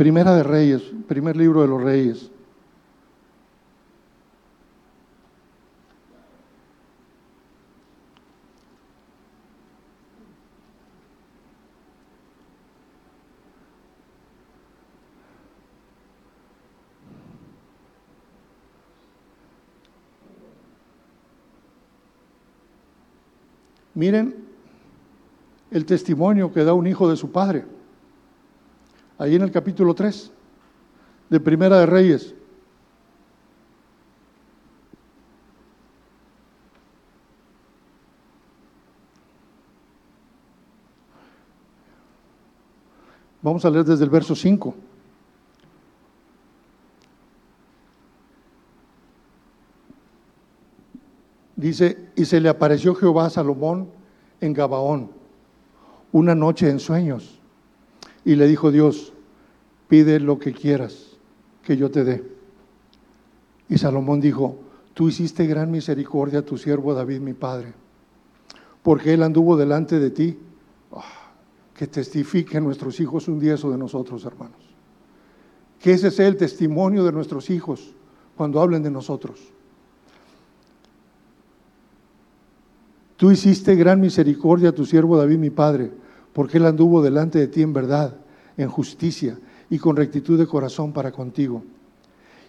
Primera 0.00 0.34
de 0.34 0.42
Reyes, 0.42 0.80
primer 1.06 1.36
libro 1.36 1.60
de 1.60 1.68
los 1.68 1.82
Reyes. 1.82 2.30
Miren 23.92 24.34
el 25.70 25.84
testimonio 25.84 26.50
que 26.54 26.64
da 26.64 26.72
un 26.72 26.86
hijo 26.86 27.10
de 27.10 27.18
su 27.18 27.30
padre. 27.30 27.79
Ahí 29.20 29.34
en 29.34 29.42
el 29.42 29.50
capítulo 29.50 29.92
3 29.92 30.32
de 31.28 31.40
Primera 31.40 31.78
de 31.78 31.84
Reyes. 31.84 32.34
Vamos 43.42 43.62
a 43.66 43.68
leer 43.68 43.84
desde 43.84 44.04
el 44.04 44.08
verso 44.08 44.34
5. 44.34 44.74
Dice, 51.56 52.08
y 52.16 52.24
se 52.24 52.40
le 52.40 52.48
apareció 52.48 52.94
Jehová 52.94 53.26
a 53.26 53.30
Salomón 53.30 53.90
en 54.40 54.54
Gabaón, 54.54 55.10
una 56.10 56.34
noche 56.34 56.70
en 56.70 56.80
sueños, 56.80 57.39
y 58.30 58.36
le 58.36 58.46
dijo 58.46 58.70
Dios, 58.70 59.12
pide 59.88 60.20
lo 60.20 60.38
que 60.38 60.52
quieras 60.52 61.18
que 61.64 61.76
yo 61.76 61.90
te 61.90 62.04
dé. 62.04 62.22
Y 63.68 63.76
Salomón 63.76 64.20
dijo, 64.20 64.56
tú 64.94 65.08
hiciste 65.08 65.48
gran 65.48 65.72
misericordia 65.72 66.38
a 66.38 66.42
tu 66.42 66.56
siervo 66.56 66.94
David, 66.94 67.18
mi 67.18 67.32
padre, 67.34 67.74
porque 68.84 69.14
él 69.14 69.24
anduvo 69.24 69.56
delante 69.56 69.98
de 69.98 70.10
ti. 70.10 70.38
Ah, 70.92 71.32
que 71.74 71.88
testifique 71.88 72.60
nuestros 72.60 73.00
hijos 73.00 73.26
un 73.26 73.40
día 73.40 73.54
eso 73.54 73.68
de 73.68 73.78
nosotros, 73.78 74.24
hermanos. 74.24 74.60
Que 75.80 75.94
ese 75.94 76.12
sea 76.12 76.28
el 76.28 76.36
testimonio 76.36 77.02
de 77.02 77.10
nuestros 77.10 77.50
hijos 77.50 77.96
cuando 78.36 78.60
hablen 78.60 78.84
de 78.84 78.92
nosotros. 78.92 79.40
Tú 83.16 83.32
hiciste 83.32 83.74
gran 83.74 84.00
misericordia 84.00 84.68
a 84.68 84.72
tu 84.72 84.86
siervo 84.86 85.16
David, 85.16 85.38
mi 85.38 85.50
padre, 85.50 85.90
porque 86.32 86.58
él 86.58 86.66
anduvo 86.66 87.02
delante 87.02 87.38
de 87.38 87.48
ti 87.48 87.62
en 87.62 87.72
verdad, 87.72 88.14
en 88.56 88.68
justicia 88.68 89.38
y 89.68 89.78
con 89.78 89.96
rectitud 89.96 90.38
de 90.38 90.46
corazón 90.46 90.92
para 90.92 91.12
contigo. 91.12 91.62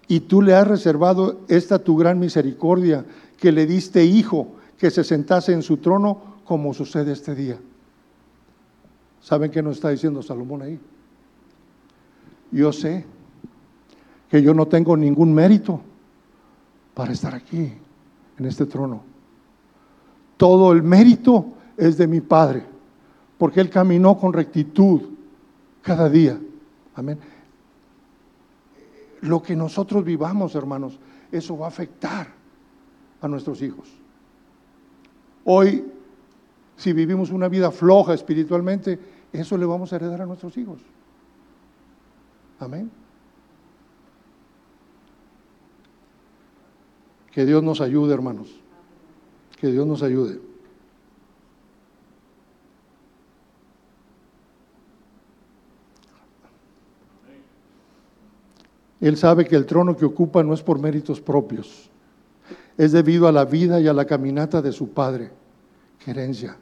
Y 0.08 0.22
tú 0.22 0.42
le 0.42 0.56
has 0.56 0.68
reservado 0.68 1.42
esta 1.48 1.80
tu 1.80 1.96
gran 1.96 2.20
misericordia, 2.20 3.06
que 3.38 3.52
le 3.52 3.66
diste 3.66 4.04
hijo, 4.04 4.56
que 4.78 4.92
se 4.92 5.04
sentase 5.04 5.54
en 5.54 5.64
su 5.64 5.78
trono, 5.78 6.40
como 6.46 6.74
sucede 6.74 7.14
este 7.14 7.34
día. 7.34 7.58
¿Saben 9.22 9.52
qué 9.52 9.62
nos 9.62 9.78
está 9.78 9.90
diciendo 9.90 10.22
Salomón 10.22 10.64
ahí? 10.64 10.80
Yo 12.52 12.74
sé 12.74 13.06
que 14.30 14.42
yo 14.42 14.54
no 14.54 14.68
tengo 14.68 14.98
ningún 14.98 15.34
mérito 15.34 15.82
para 16.94 17.14
estar 17.14 17.34
aquí, 17.34 17.74
en 18.38 18.46
este 18.46 18.66
trono 18.66 19.12
todo 20.42 20.72
el 20.72 20.82
mérito 20.82 21.54
es 21.78 22.00
de 22.00 22.08
mi 22.08 22.20
Padre, 22.20 22.66
porque 23.42 23.60
Él 23.60 23.72
caminó 23.72 24.20
con 24.20 24.34
rectitud 24.34 25.02
cada 25.82 26.08
día. 26.08 26.40
Amén. 26.94 27.18
Lo 29.22 29.42
que 29.42 29.56
nosotros 29.56 30.06
vivamos, 30.06 30.54
hermanos, 30.54 31.00
eso 31.32 31.58
va 31.58 31.66
a 31.66 31.70
afectar 31.70 32.28
a 33.20 33.28
nuestros 33.28 33.64
hijos. 33.64 33.90
Hoy, 35.44 35.84
si 36.76 36.94
vivimos 36.94 37.32
una 37.32 37.48
vida 37.48 37.72
floja 37.72 38.14
espiritualmente, 38.14 39.00
eso 39.34 39.58
le 39.58 39.66
vamos 39.66 39.92
a 39.92 39.96
heredar 39.96 40.22
a 40.22 40.28
nuestros 40.28 40.56
hijos. 40.58 40.80
Amén. 42.60 42.92
Que 47.32 47.44
Dios 47.44 47.64
nos 47.64 47.82
ayude, 47.82 48.14
hermanos. 48.14 48.54
Que 49.60 49.72
Dios 49.72 49.88
nos 49.88 50.04
ayude. 50.04 50.51
Él 59.02 59.18
sabe 59.18 59.46
que 59.46 59.56
el 59.56 59.66
trono 59.66 59.98
que 59.98 60.06
ocupa 60.06 60.44
no 60.44 60.54
es 60.54 60.62
por 60.62 60.80
méritos 60.80 61.20
propios, 61.20 61.90
es 62.78 62.92
debido 62.92 63.28
a 63.28 63.32
la 63.32 63.46
vida 63.46 63.80
y 63.82 63.88
a 63.88 63.94
la 63.94 64.06
caminata 64.06 64.62
de 64.62 64.72
su 64.72 64.90
padre, 64.90 65.32
Querencia, 66.06 66.56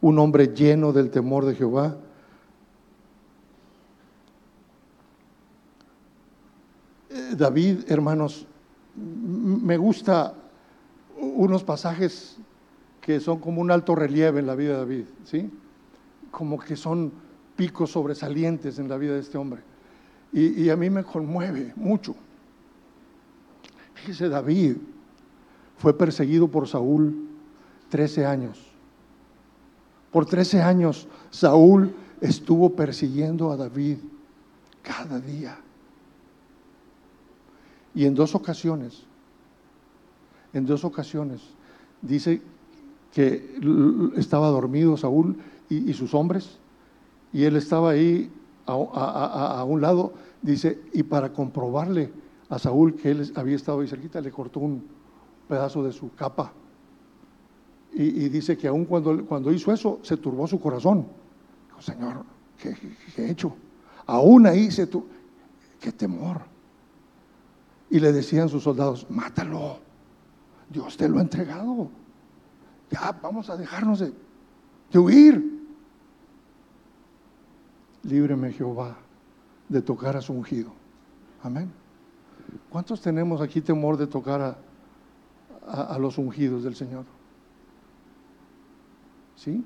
un 0.00 0.18
hombre 0.18 0.48
lleno 0.48 0.92
del 0.92 1.10
temor 1.10 1.44
de 1.44 1.54
Jehová. 1.54 1.96
Eh, 7.10 7.34
David, 7.36 7.84
hermanos, 7.88 8.46
me 8.94 9.76
gusta 9.76 10.34
unos 11.18 11.64
pasajes 11.64 12.38
que 13.00 13.20
son 13.20 13.38
como 13.38 13.60
un 13.60 13.70
alto 13.70 13.94
relieve 13.94 14.40
en 14.40 14.46
la 14.46 14.54
vida 14.54 14.72
de 14.72 14.78
David, 14.78 15.04
¿sí? 15.24 15.50
Como 16.30 16.58
que 16.58 16.76
son 16.76 17.12
picos 17.56 17.92
sobresalientes 17.92 18.78
en 18.78 18.88
la 18.88 18.96
vida 18.96 19.14
de 19.14 19.20
este 19.20 19.38
hombre. 19.38 19.62
Y, 20.38 20.68
a 20.68 20.76
mí 20.76 20.90
me 20.90 21.02
conmueve 21.02 21.72
mucho. 21.76 22.14
Fíjese, 23.94 24.28
David 24.28 24.76
fue 25.78 25.96
perseguido 25.96 26.46
por 26.48 26.68
Saúl 26.68 27.28
13 27.88 28.26
años. 28.26 28.58
Por 30.12 30.26
13 30.26 30.60
años 30.60 31.08
Saúl 31.30 31.94
estuvo 32.20 32.76
persiguiendo 32.76 33.50
a 33.50 33.56
David 33.56 33.96
cada 34.82 35.18
día. 35.20 35.58
Y 37.94 38.04
en 38.04 38.14
dos 38.14 38.34
ocasiones 38.34 39.06
en 40.56 40.64
dos 40.64 40.84
ocasiones. 40.84 41.42
Dice 42.00 42.40
que 43.12 43.58
estaba 44.16 44.48
dormido 44.48 44.96
Saúl 44.96 45.36
y, 45.68 45.92
sus 45.92 46.14
hombres, 46.14 46.56
y 47.32 47.44
él 47.44 47.56
estaba 47.56 47.90
ahí 47.90 48.30
a, 48.64 49.64
un 49.64 49.80
lado, 49.82 50.14
dice, 50.52 50.80
y 50.92 51.02
para 51.02 51.32
comprobarle 51.32 52.12
a 52.48 52.58
Saúl 52.58 52.94
que 52.94 53.10
él 53.10 53.32
había 53.34 53.56
estado 53.56 53.80
ahí 53.80 53.88
cerquita, 53.88 54.20
le 54.20 54.30
cortó 54.30 54.60
un 54.60 54.86
pedazo 55.48 55.82
de 55.82 55.92
su 55.92 56.14
capa. 56.14 56.52
Y, 57.92 58.28
dice 58.28 58.58
que 58.58 58.68
aún 58.68 58.84
cuando, 58.84 59.24
cuando 59.24 59.50
hizo 59.50 59.72
eso, 59.72 60.00
se 60.02 60.18
turbó 60.18 60.46
su 60.46 60.60
corazón. 60.60 61.06
Dijo, 61.66 61.80
Señor, 61.80 62.24
¿qué, 62.58 62.76
he 63.16 63.30
hecho? 63.30 63.56
Aún 64.04 64.46
ahí 64.46 64.70
se 64.70 64.86
turbó. 64.86 65.06
¡Qué 65.80 65.92
temor! 65.92 66.42
Y 67.88 68.00
le 68.00 68.12
decían 68.12 68.48
sus 68.48 68.64
soldados, 68.64 69.06
mátalo, 69.08 69.78
Dios 70.68 70.96
te 70.96 71.08
lo 71.08 71.18
ha 71.18 71.22
entregado. 71.22 71.88
Ya 72.90 73.18
vamos 73.22 73.48
a 73.48 73.56
dejarnos 73.56 74.00
de, 74.00 74.12
de 74.92 74.98
huir. 74.98 75.62
Líbreme 78.02 78.52
Jehová 78.52 78.98
de 79.68 79.82
tocar 79.82 80.16
a 80.16 80.20
su 80.20 80.32
ungido. 80.32 80.72
Amén. 81.42 81.70
¿Cuántos 82.70 83.00
tenemos 83.00 83.40
aquí 83.40 83.60
temor 83.60 83.96
de 83.96 84.06
tocar 84.06 84.40
a, 84.40 84.58
a, 85.66 85.98
los 85.98 86.18
ungidos 86.18 86.64
del 86.64 86.74
Señor? 86.74 87.04
¿Sí? 89.34 89.64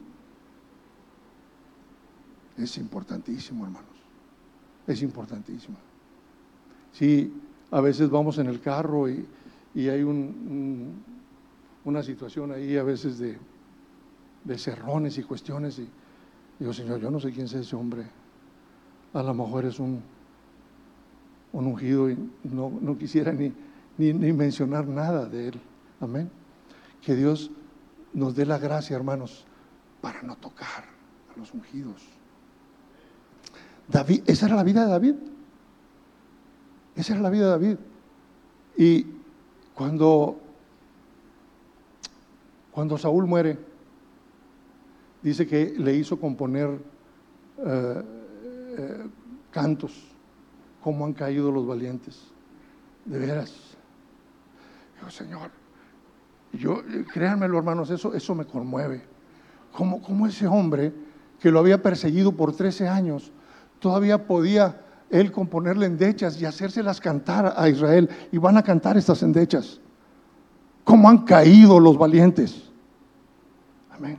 Es 2.56 2.76
importantísimo, 2.78 3.64
hermanos. 3.64 3.90
Es 4.86 5.02
importantísimo. 5.02 5.76
Sí, 6.92 7.32
a 7.70 7.80
veces 7.80 8.10
vamos 8.10 8.38
en 8.38 8.48
el 8.48 8.60
carro 8.60 9.08
y, 9.08 9.26
hay 9.74 10.02
una 10.02 12.02
situación 12.02 12.50
ahí 12.50 12.76
a 12.76 12.82
veces 12.82 13.18
de, 13.18 13.38
de 14.44 14.58
cerrones 14.58 15.16
y 15.18 15.22
cuestiones 15.22 15.78
y 15.78 15.88
digo, 16.58 16.72
Señor, 16.72 17.00
yo 17.00 17.10
no 17.10 17.20
sé 17.20 17.30
quién 17.30 17.46
es 17.46 17.54
ese 17.54 17.76
hombre. 17.76 18.04
A 19.12 19.22
lo 19.22 19.34
mejor 19.34 19.64
es 19.64 19.78
un, 19.80 20.02
un 21.52 21.66
ungido 21.66 22.10
y 22.10 22.16
no, 22.44 22.72
no 22.80 22.96
quisiera 22.96 23.32
ni, 23.32 23.52
ni, 23.98 24.12
ni 24.12 24.32
mencionar 24.32 24.86
nada 24.86 25.26
de 25.26 25.48
él. 25.48 25.60
Amén. 26.00 26.30
Que 27.02 27.14
Dios 27.14 27.50
nos 28.12 28.34
dé 28.34 28.46
la 28.46 28.58
gracia, 28.58 28.96
hermanos, 28.96 29.44
para 30.00 30.22
no 30.22 30.36
tocar 30.36 30.84
a 31.34 31.38
los 31.38 31.52
ungidos. 31.52 32.02
David, 33.88 34.22
esa 34.26 34.46
era 34.46 34.56
la 34.56 34.62
vida 34.64 34.84
de 34.84 34.90
David. 34.90 35.14
Esa 36.94 37.14
era 37.14 37.22
la 37.22 37.30
vida 37.30 37.44
de 37.44 37.50
David. 37.50 37.78
Y 38.76 39.06
cuando, 39.74 40.38
cuando 42.70 42.96
Saúl 42.98 43.26
muere, 43.26 43.58
dice 45.22 45.46
que 45.46 45.74
le 45.76 45.94
hizo 45.94 46.18
componer 46.18 46.78
eh, 47.58 48.02
eh, 48.76 49.06
cantos, 49.50 49.92
como 50.82 51.04
han 51.04 51.12
caído 51.12 51.50
los 51.50 51.66
valientes. 51.66 52.20
De 53.04 53.18
veras. 53.18 53.52
Señor, 55.08 55.50
yo, 56.52 56.82
créanmelo 57.12 57.58
hermanos, 57.58 57.90
eso, 57.90 58.14
eso 58.14 58.34
me 58.34 58.44
conmueve. 58.44 59.02
Como, 59.72 60.02
como 60.02 60.26
ese 60.26 60.46
hombre 60.46 60.92
que 61.40 61.50
lo 61.50 61.58
había 61.58 61.82
perseguido 61.82 62.32
por 62.32 62.54
13 62.54 62.88
años, 62.88 63.32
todavía 63.78 64.26
podía 64.26 64.82
él 65.08 65.32
componerle 65.32 65.86
endechas 65.86 66.40
y 66.40 66.44
hacérselas 66.44 67.00
cantar 67.00 67.54
a 67.56 67.68
Israel. 67.68 68.08
Y 68.30 68.38
van 68.38 68.56
a 68.56 68.62
cantar 68.62 68.96
estas 68.96 69.22
endechas. 69.22 69.80
¿Cómo 70.84 71.08
han 71.08 71.24
caído 71.24 71.80
los 71.80 71.96
valientes? 71.96 72.70
Amén. 73.90 74.18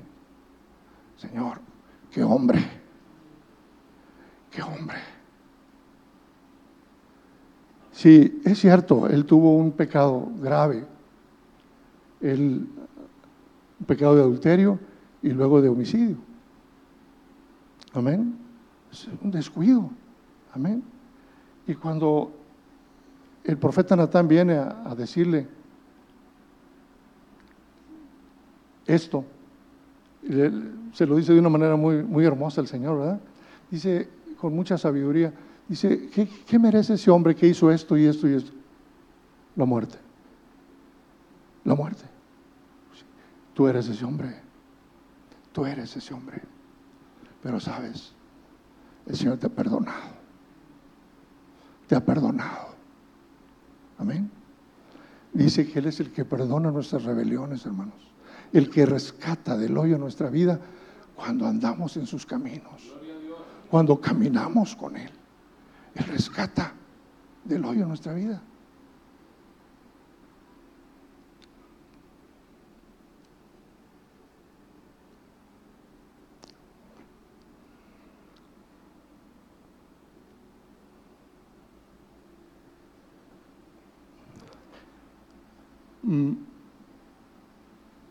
Señor, 1.17 1.59
qué 2.11 2.23
hombre. 2.23 2.80
Qué 4.51 4.61
hombre. 4.61 4.97
Sí, 7.91 8.41
es 8.43 8.59
cierto, 8.59 9.07
él 9.07 9.25
tuvo 9.25 9.55
un 9.55 9.71
pecado 9.71 10.29
grave. 10.39 10.85
El 12.19 12.67
pecado 13.87 14.15
de 14.15 14.21
adulterio 14.21 14.79
y 15.21 15.29
luego 15.29 15.61
de 15.61 15.69
homicidio. 15.69 16.17
Amén. 17.93 18.37
Es 18.91 19.07
un 19.21 19.31
descuido. 19.31 19.89
Amén. 20.53 20.83
Y 21.65 21.75
cuando 21.75 22.31
el 23.43 23.57
profeta 23.57 23.95
Natán 23.95 24.27
viene 24.27 24.55
a, 24.55 24.93
decirle 24.95 25.47
esto, 28.85 29.23
se 30.93 31.05
lo 31.05 31.15
dice 31.15 31.33
de 31.33 31.39
una 31.39 31.49
manera 31.49 31.75
muy, 31.75 32.03
muy 32.03 32.25
hermosa 32.25 32.61
el 32.61 32.67
Señor, 32.67 32.99
¿verdad? 32.99 33.19
Dice 33.69 34.09
con 34.41 34.55
mucha 34.55 34.77
sabiduría, 34.77 35.33
dice, 35.67 36.09
¿qué, 36.09 36.27
¿qué 36.27 36.59
merece 36.59 36.95
ese 36.95 37.11
hombre 37.11 37.35
que 37.35 37.47
hizo 37.47 37.69
esto 37.71 37.95
y 37.95 38.05
esto 38.05 38.27
y 38.27 38.33
esto? 38.33 38.51
La 39.55 39.65
muerte. 39.65 39.97
La 41.63 41.75
muerte. 41.75 42.03
Tú 43.53 43.67
eres 43.67 43.87
ese 43.87 44.03
hombre. 44.03 44.35
Tú 45.51 45.65
eres 45.65 45.95
ese 45.95 46.13
hombre. 46.13 46.41
Pero 47.43 47.59
sabes, 47.59 48.13
el 49.05 49.15
Señor 49.15 49.37
te 49.37 49.47
ha 49.47 49.49
perdonado 49.49 50.21
te 51.91 51.97
ha 51.97 52.05
perdonado. 52.05 52.69
Amén. 53.97 54.31
Dice 55.33 55.67
que 55.69 55.79
Él 55.79 55.87
es 55.87 55.99
el 55.99 56.13
que 56.13 56.23
perdona 56.23 56.71
nuestras 56.71 57.03
rebeliones, 57.03 57.65
hermanos. 57.65 58.13
El 58.53 58.69
que 58.69 58.85
rescata 58.85 59.57
del 59.57 59.77
hoyo 59.77 59.97
nuestra 59.97 60.29
vida 60.29 60.57
cuando 61.17 61.45
andamos 61.45 61.97
en 61.97 62.07
sus 62.07 62.25
caminos. 62.25 62.95
Cuando 63.71 64.01
caminamos 64.01 64.75
con 64.75 64.97
Él. 64.97 65.09
Él 65.95 66.05
rescata 66.07 66.73
del 67.45 67.63
hoyo 67.63 67.85
nuestra 67.85 68.13
vida. 68.13 68.41
Mm. 86.03 86.33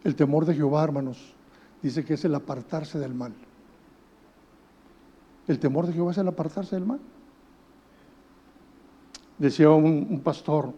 el 0.05 0.15
temor 0.17 0.47
de 0.47 0.55
Jehová, 0.55 0.83
hermanos, 0.85 1.35
dice 1.83 2.03
que 2.03 2.15
es 2.15 2.25
el 2.25 2.35
apartarse 2.35 2.99
del 2.99 3.13
mal. 3.13 3.35
El 5.51 5.59
temor 5.59 5.85
de 5.85 5.93
Jehová 5.93 6.13
es 6.13 6.19
el 6.19 6.29
apartarse 6.29 6.77
del 6.77 6.87
mal. 6.87 7.01
Decía 9.37 9.69
un, 9.71 10.21
pastor, 10.23 10.73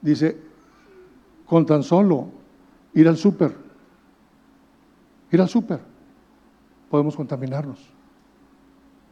dice, 0.00 0.40
con 1.44 1.66
tan 1.66 1.82
solo 1.82 2.28
ir 2.94 3.06
al 3.08 3.18
súper, 3.18 3.54
ir 5.30 5.38
al 5.38 5.50
súper, 5.50 5.80
podemos 6.88 7.14
contaminarnos. 7.14 7.78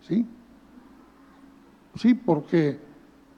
¿Sí? 0.09 0.27
Sí, 1.97 2.15
porque 2.15 2.81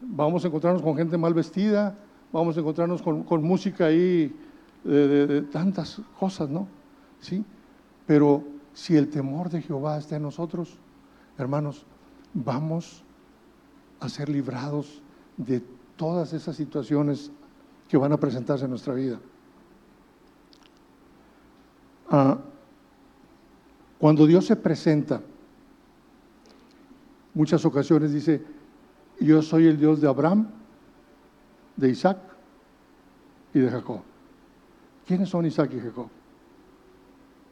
vamos 0.00 0.44
a 0.44 0.46
encontrarnos 0.46 0.82
con 0.82 0.96
gente 0.96 1.18
mal 1.18 1.34
vestida, 1.34 1.98
vamos 2.30 2.56
a 2.56 2.60
encontrarnos 2.60 3.02
con, 3.02 3.42
música 3.42 3.86
ahí 3.86 4.32
de, 4.84 5.42
tantas 5.50 6.00
cosas, 6.16 6.48
¿no? 6.48 6.68
Sí, 7.18 7.44
pero 8.06 8.57
si 8.78 8.96
el 8.96 9.10
temor 9.10 9.50
de 9.50 9.60
Jehová 9.60 9.98
está 9.98 10.14
en 10.14 10.22
nosotros, 10.22 10.78
hermanos, 11.36 11.84
vamos 12.32 13.02
a 13.98 14.08
ser 14.08 14.28
librados 14.28 15.02
de 15.36 15.60
todas 15.96 16.32
esas 16.32 16.54
situaciones 16.54 17.32
que 17.88 17.96
van 17.96 18.12
a 18.12 18.20
presentarse 18.20 18.66
en 18.66 18.70
nuestra 18.70 18.94
vida. 18.94 19.18
Ah, 22.08 22.38
cuando 23.98 24.28
Dios 24.28 24.46
se 24.46 24.54
presenta, 24.54 25.22
muchas 27.34 27.64
ocasiones 27.64 28.12
dice, 28.12 28.44
yo 29.18 29.42
soy 29.42 29.66
el 29.66 29.76
Dios 29.76 30.00
de 30.00 30.06
Abraham, 30.06 30.50
de 31.74 31.88
Isaac 31.88 32.18
y 33.52 33.58
de 33.58 33.70
Jacob. 33.70 34.02
¿Quiénes 35.04 35.28
son 35.28 35.46
Isaac 35.46 35.72
y 35.74 35.80
Jacob? 35.80 36.06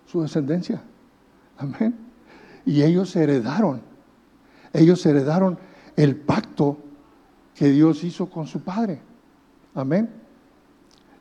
Su 0.07 0.23
descendencia. 0.23 0.81
Amén. 1.59 1.97
Y 2.65 2.83
ellos 2.83 3.15
heredaron, 3.17 3.81
ellos 4.73 5.05
heredaron 5.07 5.59
el 5.97 6.17
pacto 6.17 6.79
que 7.55 7.71
Dios 7.71 8.05
hizo 8.05 8.29
con 8.29 8.47
su 8.47 8.61
padre. 8.61 9.01
Amén. 9.75 10.11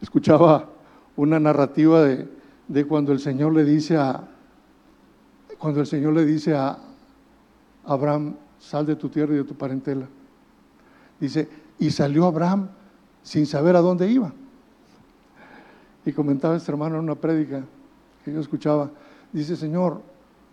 Escuchaba 0.01 0.69
una 1.15 1.39
narrativa 1.39 2.03
de, 2.03 2.27
de 2.67 2.85
cuando 2.85 3.11
el 3.11 3.19
Señor 3.19 3.53
le 3.53 3.63
dice 3.63 3.97
a, 3.97 4.27
cuando 5.57 5.79
el 5.79 5.87
Señor 5.87 6.13
le 6.13 6.25
dice 6.25 6.55
a 6.55 6.77
Abraham, 7.85 8.35
sal 8.59 8.85
de 8.85 8.95
tu 8.95 9.09
tierra 9.09 9.33
y 9.33 9.37
de 9.37 9.43
tu 9.43 9.55
parentela. 9.55 10.07
Dice, 11.19 11.47
y 11.79 11.91
salió 11.91 12.25
Abraham 12.25 12.69
sin 13.23 13.45
saber 13.45 13.75
a 13.75 13.81
dónde 13.81 14.09
iba. 14.09 14.33
Y 16.05 16.11
comentaba 16.11 16.55
este 16.55 16.71
hermano 16.71 16.95
en 16.95 17.03
una 17.03 17.15
prédica 17.15 17.63
que 18.23 18.33
yo 18.33 18.39
escuchaba, 18.39 18.91
dice, 19.31 19.55
Señor, 19.55 20.01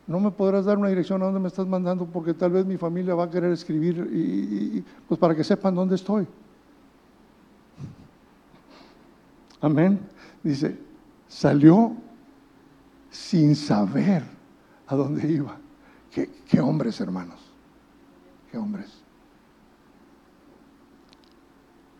no 0.06 0.20
me 0.20 0.30
podrás 0.30 0.64
dar 0.64 0.78
una 0.78 0.88
dirección 0.88 1.22
a 1.22 1.26
dónde 1.26 1.40
me 1.40 1.48
estás 1.48 1.66
mandando 1.66 2.06
porque 2.06 2.34
tal 2.34 2.52
vez 2.52 2.66
mi 2.66 2.76
familia 2.76 3.14
va 3.14 3.24
a 3.24 3.30
querer 3.30 3.52
escribir 3.52 4.08
y, 4.12 4.84
pues 5.06 5.18
para 5.18 5.34
que 5.34 5.44
sepan 5.44 5.74
dónde 5.74 5.94
estoy. 5.94 6.26
Amén. 9.60 10.00
Dice, 10.42 10.76
salió 11.28 11.92
sin 13.10 13.54
saber 13.54 14.24
a 14.88 14.96
dónde 14.96 15.30
iba. 15.30 15.56
qué 16.10 16.60
hombres, 16.60 17.00
hermanos. 17.00 17.40
Qué 18.50 18.58
hombres. 18.58 19.02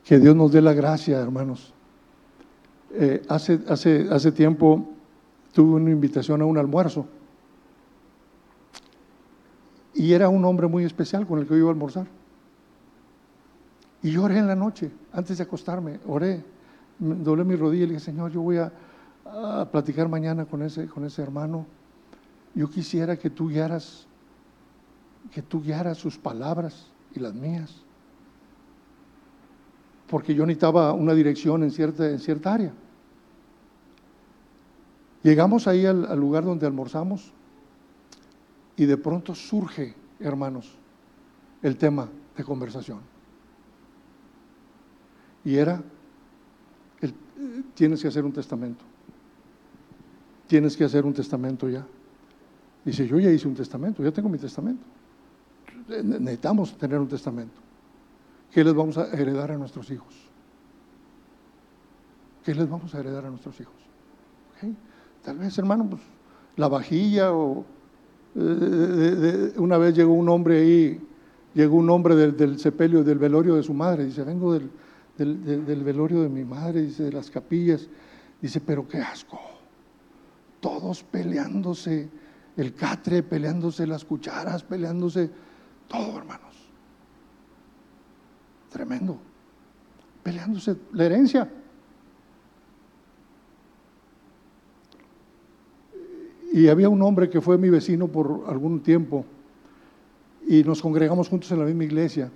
Que 0.04 0.18
Dios 0.18 0.34
nos 0.34 0.52
dé 0.52 0.60
la 0.60 0.74
gracia, 0.74 1.20
hermanos. 1.20 1.72
Eh, 2.92 3.22
hace, 3.28 3.60
hace, 3.68 4.08
hace 4.10 4.32
tiempo 4.32 4.86
tuve 5.52 5.76
una 5.80 5.90
invitación 5.90 6.42
a 6.42 6.44
un 6.44 6.58
almuerzo 6.58 7.06
y 9.94 10.12
era 10.12 10.28
un 10.28 10.44
hombre 10.44 10.66
muy 10.66 10.84
especial 10.84 11.26
con 11.26 11.38
el 11.38 11.46
que 11.46 11.50
yo 11.50 11.58
iba 11.58 11.68
a 11.68 11.72
almorzar. 11.72 12.06
Y 14.02 14.10
yo 14.12 14.24
oré 14.24 14.38
en 14.38 14.46
la 14.46 14.56
noche, 14.56 14.90
antes 15.12 15.38
de 15.38 15.44
acostarme, 15.44 16.00
oré, 16.06 16.42
doblé 16.98 17.44
mi 17.44 17.54
rodilla 17.56 17.84
y 17.84 17.86
le 17.86 17.92
dije, 17.94 18.04
Señor, 18.06 18.32
yo 18.32 18.42
voy 18.42 18.58
a, 18.58 18.72
platicar 19.70 20.08
mañana 20.08 20.44
con 20.44 20.62
ese, 20.62 20.86
con 20.88 21.04
ese 21.04 21.22
hermano. 21.22 21.64
Yo 22.54 22.68
quisiera 22.68 23.16
que 23.16 23.30
tú 23.30 23.48
guiaras, 23.48 24.06
que 25.30 25.40
tú 25.40 25.62
guiaras 25.62 25.96
sus 25.96 26.18
palabras 26.18 26.90
y 27.14 27.20
las 27.20 27.32
mías. 27.32 27.82
Porque 30.08 30.34
yo 30.34 30.44
necesitaba 30.44 30.92
una 30.92 31.14
dirección 31.14 31.62
en 31.62 31.70
cierta, 31.70 32.10
en 32.10 32.18
cierta 32.18 32.52
área. 32.52 32.72
Llegamos 35.22 35.68
ahí 35.68 35.86
al 35.86 36.18
lugar 36.18 36.44
donde 36.44 36.66
almorzamos 36.66 37.32
y 38.76 38.86
de 38.86 38.96
pronto 38.96 39.34
surge, 39.34 39.94
hermanos, 40.18 40.70
el 41.62 41.76
tema 41.76 42.08
de 42.36 42.44
conversación. 42.44 43.00
Y 45.44 45.56
era, 45.56 45.82
tienes 47.74 48.00
que 48.00 48.08
hacer 48.08 48.24
un 48.24 48.32
testamento. 48.32 48.84
Tienes 50.46 50.76
que 50.76 50.84
hacer 50.84 51.04
un 51.04 51.14
testamento 51.14 51.68
ya. 51.68 51.86
Dice, 52.84 53.06
yo 53.06 53.18
ya 53.18 53.30
hice 53.30 53.48
un 53.48 53.54
testamento, 53.54 54.02
ya 54.02 54.12
tengo 54.12 54.28
mi 54.28 54.38
testamento. 54.38 54.84
Necesitamos 55.88 56.76
tener 56.76 56.98
un 56.98 57.08
testamento. 57.08 57.60
¿Qué 58.50 58.62
les 58.62 58.74
vamos 58.74 58.98
a 58.98 59.10
heredar 59.12 59.50
a 59.50 59.56
nuestros 59.56 59.90
hijos? 59.90 60.14
¿Qué 62.44 62.54
les 62.54 62.68
vamos 62.68 62.94
a 62.94 63.00
heredar 63.00 63.24
a 63.24 63.30
nuestros 63.30 63.58
hijos? 63.60 63.74
Tal 65.22 65.38
vez, 65.38 65.56
hermano, 65.58 65.88
pues, 65.88 66.02
la 66.56 66.68
vajilla 66.68 67.32
o 67.32 67.64
una 68.34 69.78
vez 69.78 69.94
llegó 69.94 70.14
un 70.14 70.28
hombre 70.28 70.58
ahí, 70.58 71.00
llegó 71.54 71.76
un 71.76 71.90
hombre 71.90 72.14
del, 72.14 72.58
sepelio, 72.58 73.04
del 73.04 73.18
velorio 73.18 73.56
de 73.56 73.62
su 73.62 73.74
madre, 73.74 74.06
dice, 74.06 74.22
vengo 74.22 74.54
del, 74.54 74.70
del, 75.16 75.84
velorio 75.84 76.22
de 76.22 76.28
mi 76.28 76.44
madre, 76.44 76.82
dice, 76.82 77.04
de 77.04 77.12
las 77.12 77.30
capillas, 77.30 77.88
dice, 78.40 78.60
pero 78.60 78.88
qué 78.88 78.98
asco, 78.98 79.38
todos 80.60 81.02
peleándose, 81.02 82.08
el 82.56 82.74
catre, 82.74 83.22
peleándose 83.22 83.86
las 83.86 84.04
cucharas, 84.04 84.62
peleándose, 84.62 85.30
todo 85.88 86.18
hermanos, 86.18 86.54
tremendo, 88.70 89.18
peleándose 90.22 90.76
la 90.92 91.04
herencia. 91.04 91.50
Y 96.52 96.68
había 96.68 96.88
un 96.88 97.00
hombre 97.02 97.30
que 97.30 97.40
fue 97.40 97.56
mi 97.56 97.70
vecino 97.70 98.08
por 98.08 98.44
algún 98.46 98.80
tiempo 98.80 99.24
y 100.46 100.62
nos 100.64 100.82
congregamos 100.82 101.28
juntos 101.28 101.50
en 101.50 101.58
la 101.58 101.64
misma 101.64 101.84
iglesia. 101.84 102.30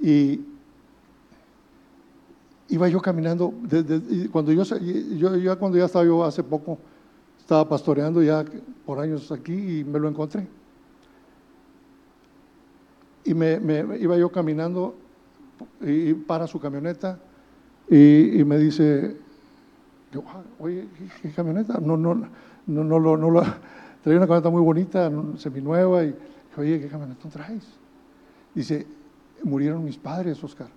Y 0.00 0.40
iba 2.68 2.88
yo 2.88 3.00
caminando, 3.00 3.52
cuando 4.30 4.52
yo, 4.52 4.62
yo, 4.62 5.36
ya 5.36 5.56
cuando 5.56 5.78
ya 5.78 5.86
estaba 5.86 6.04
yo 6.04 6.24
hace 6.24 6.42
poco, 6.42 6.78
estaba 7.38 7.68
pastoreando 7.68 8.22
ya 8.22 8.44
por 8.84 8.98
años 8.98 9.30
aquí 9.32 9.80
y 9.80 9.84
me 9.84 9.98
lo 9.98 10.08
encontré. 10.08 10.46
Y 13.24 13.34
me, 13.34 13.58
iba 14.00 14.16
yo 14.16 14.30
caminando 14.30 14.94
y 15.80 16.14
para 16.14 16.46
su 16.46 16.60
camioneta 16.60 17.18
y, 17.88 18.42
me 18.44 18.58
dice, 18.58 19.16
ah, 20.26 20.42
oye, 20.58 20.88
¿qué, 21.22 21.30
camioneta? 21.30 21.78
No, 21.80 21.96
no, 21.96 22.28
no, 22.66 22.84
no, 22.84 22.98
no, 22.98 23.16
no 23.16 23.42
traía 24.06 24.18
una 24.18 24.26
camioneta 24.28 24.50
muy 24.50 24.62
bonita, 24.62 25.10
seminueva, 25.36 26.04
y 26.04 26.06
dije, 26.06 26.16
oye, 26.58 26.80
¿qué 26.80 26.86
camioneta 26.86 27.28
traes? 27.28 27.64
Dice, 28.54 28.86
murieron 29.42 29.84
mis 29.84 29.96
padres, 29.96 30.42
Oscar, 30.44 30.68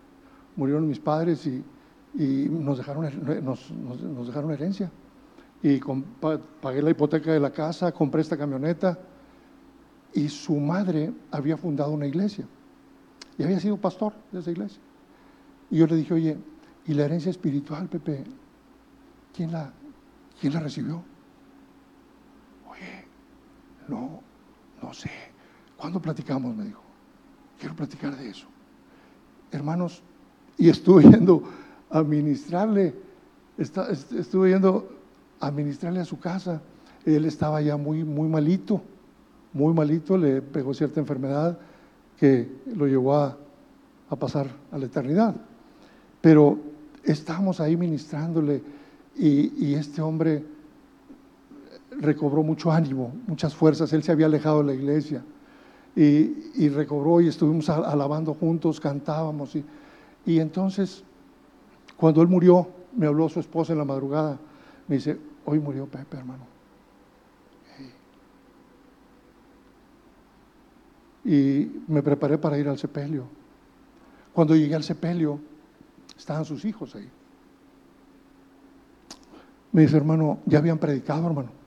murieron 0.56 0.88
mis 0.88 1.00
padres 1.00 1.46
y, 1.46 1.64
nos, 2.50 2.80
dejaron, 2.80 3.06
nos, 3.44 3.70
nos, 3.70 4.28
dejaron 4.28 4.52
herencia. 4.52 4.90
Y 5.62 5.80
pagué 6.60 6.82
la 6.82 6.90
hipoteca 6.90 7.32
de 7.32 7.40
la 7.40 7.52
casa, 7.52 7.92
compré 7.92 8.22
esta 8.22 8.36
camioneta, 8.36 8.98
y 10.12 10.28
su 10.28 10.56
madre 10.56 11.14
había 11.30 11.56
fundado 11.56 11.92
una 11.92 12.08
iglesia, 12.08 12.46
y 13.38 13.44
había 13.44 13.60
sido 13.60 13.78
pastor 13.78 14.14
de 14.32 14.40
esa 14.40 14.50
iglesia. 14.50 14.82
Y 15.70 15.78
yo 15.78 15.86
le 15.86 15.98
dije, 15.98 16.16
oye, 16.16 16.38
¿y 16.88 16.94
la 16.96 17.06
herencia 17.06 17.30
espiritual, 17.30 17.88
Pepe? 17.88 18.24
¿Quién 19.36 19.52
la, 19.52 19.72
quién 20.42 20.54
la 20.54 20.62
recibió? 20.62 21.04
No, 23.90 24.22
no 24.82 24.94
sé. 24.94 25.10
¿Cuándo 25.78 26.02
platicamos? 26.02 26.56
Me 26.56 26.66
dijo. 26.66 26.82
Quiero 27.60 27.76
platicar 27.76 28.16
de 28.16 28.30
eso. 28.30 28.48
Hermanos, 29.52 30.02
y 30.58 30.70
estuve 30.70 31.04
yendo 31.04 31.44
a 31.90 32.04
ministrarle, 32.04 32.94
estuve 33.58 34.52
yendo 34.52 34.90
a 35.40 35.52
ministrarle 35.52 36.02
a 36.02 36.06
su 36.06 36.20
casa. 36.20 36.62
Él 37.06 37.26
estaba 37.26 37.62
ya 37.62 37.78
muy, 37.78 38.04
muy 38.04 38.28
malito, 38.28 38.82
muy 39.54 39.74
malito, 39.74 40.18
le 40.18 40.42
pegó 40.42 40.74
cierta 40.74 41.00
enfermedad 41.00 41.58
que 42.18 42.48
lo 42.76 42.86
llevó 42.86 43.16
a, 43.16 43.38
pasar 44.20 44.48
a 44.72 44.78
la 44.78 44.86
eternidad. 44.86 45.36
Pero 46.22 46.60
estábamos 47.04 47.60
ahí 47.60 47.76
ministrándole 47.78 48.62
y 49.16 49.74
este 49.74 50.02
hombre 50.02 50.44
recobró 52.00 52.44
mucho 52.44 52.72
ánimo, 52.72 53.14
muchas 53.28 53.54
fuerzas. 53.56 53.92
Él 53.94 54.04
se 54.04 54.12
había 54.12 54.26
alejado 54.26 54.60
de 54.60 54.66
la 54.66 54.74
iglesia 54.74 55.24
y, 55.96 56.70
recobró 56.70 57.22
y 57.22 57.28
estuvimos 57.28 57.70
alabando 57.70 58.34
juntos, 58.34 58.80
cantábamos. 58.80 59.56
Y, 59.56 59.66
y 60.26 60.40
entonces, 60.40 61.04
cuando 61.98 62.22
él 62.22 62.28
murió, 62.28 62.70
me 62.96 63.08
habló 63.08 63.30
su 63.30 63.40
esposa 63.40 63.74
en 63.74 63.80
la 63.80 63.86
madrugada. 63.86 64.40
Me 64.88 64.96
dice, 64.96 65.18
hoy 65.46 65.60
murió 65.60 65.86
Pepe, 65.86 66.18
hermano. 66.18 66.48
Y 71.26 71.84
me 71.88 72.02
preparé 72.02 72.38
para 72.38 72.58
ir 72.58 72.68
al 72.70 72.78
sepelio. 72.78 73.26
Cuando 74.34 74.56
llegué 74.56 74.74
al 74.74 74.84
sepelio, 74.84 75.40
estaban 76.18 76.46
sus 76.46 76.64
hijos 76.66 76.96
ahí. 76.96 77.10
Me 79.72 79.82
dice, 79.82 79.98
hermano, 79.98 80.40
ya 80.46 80.58
habían 80.60 80.80
predicado, 80.80 81.28
hermano 81.28 81.59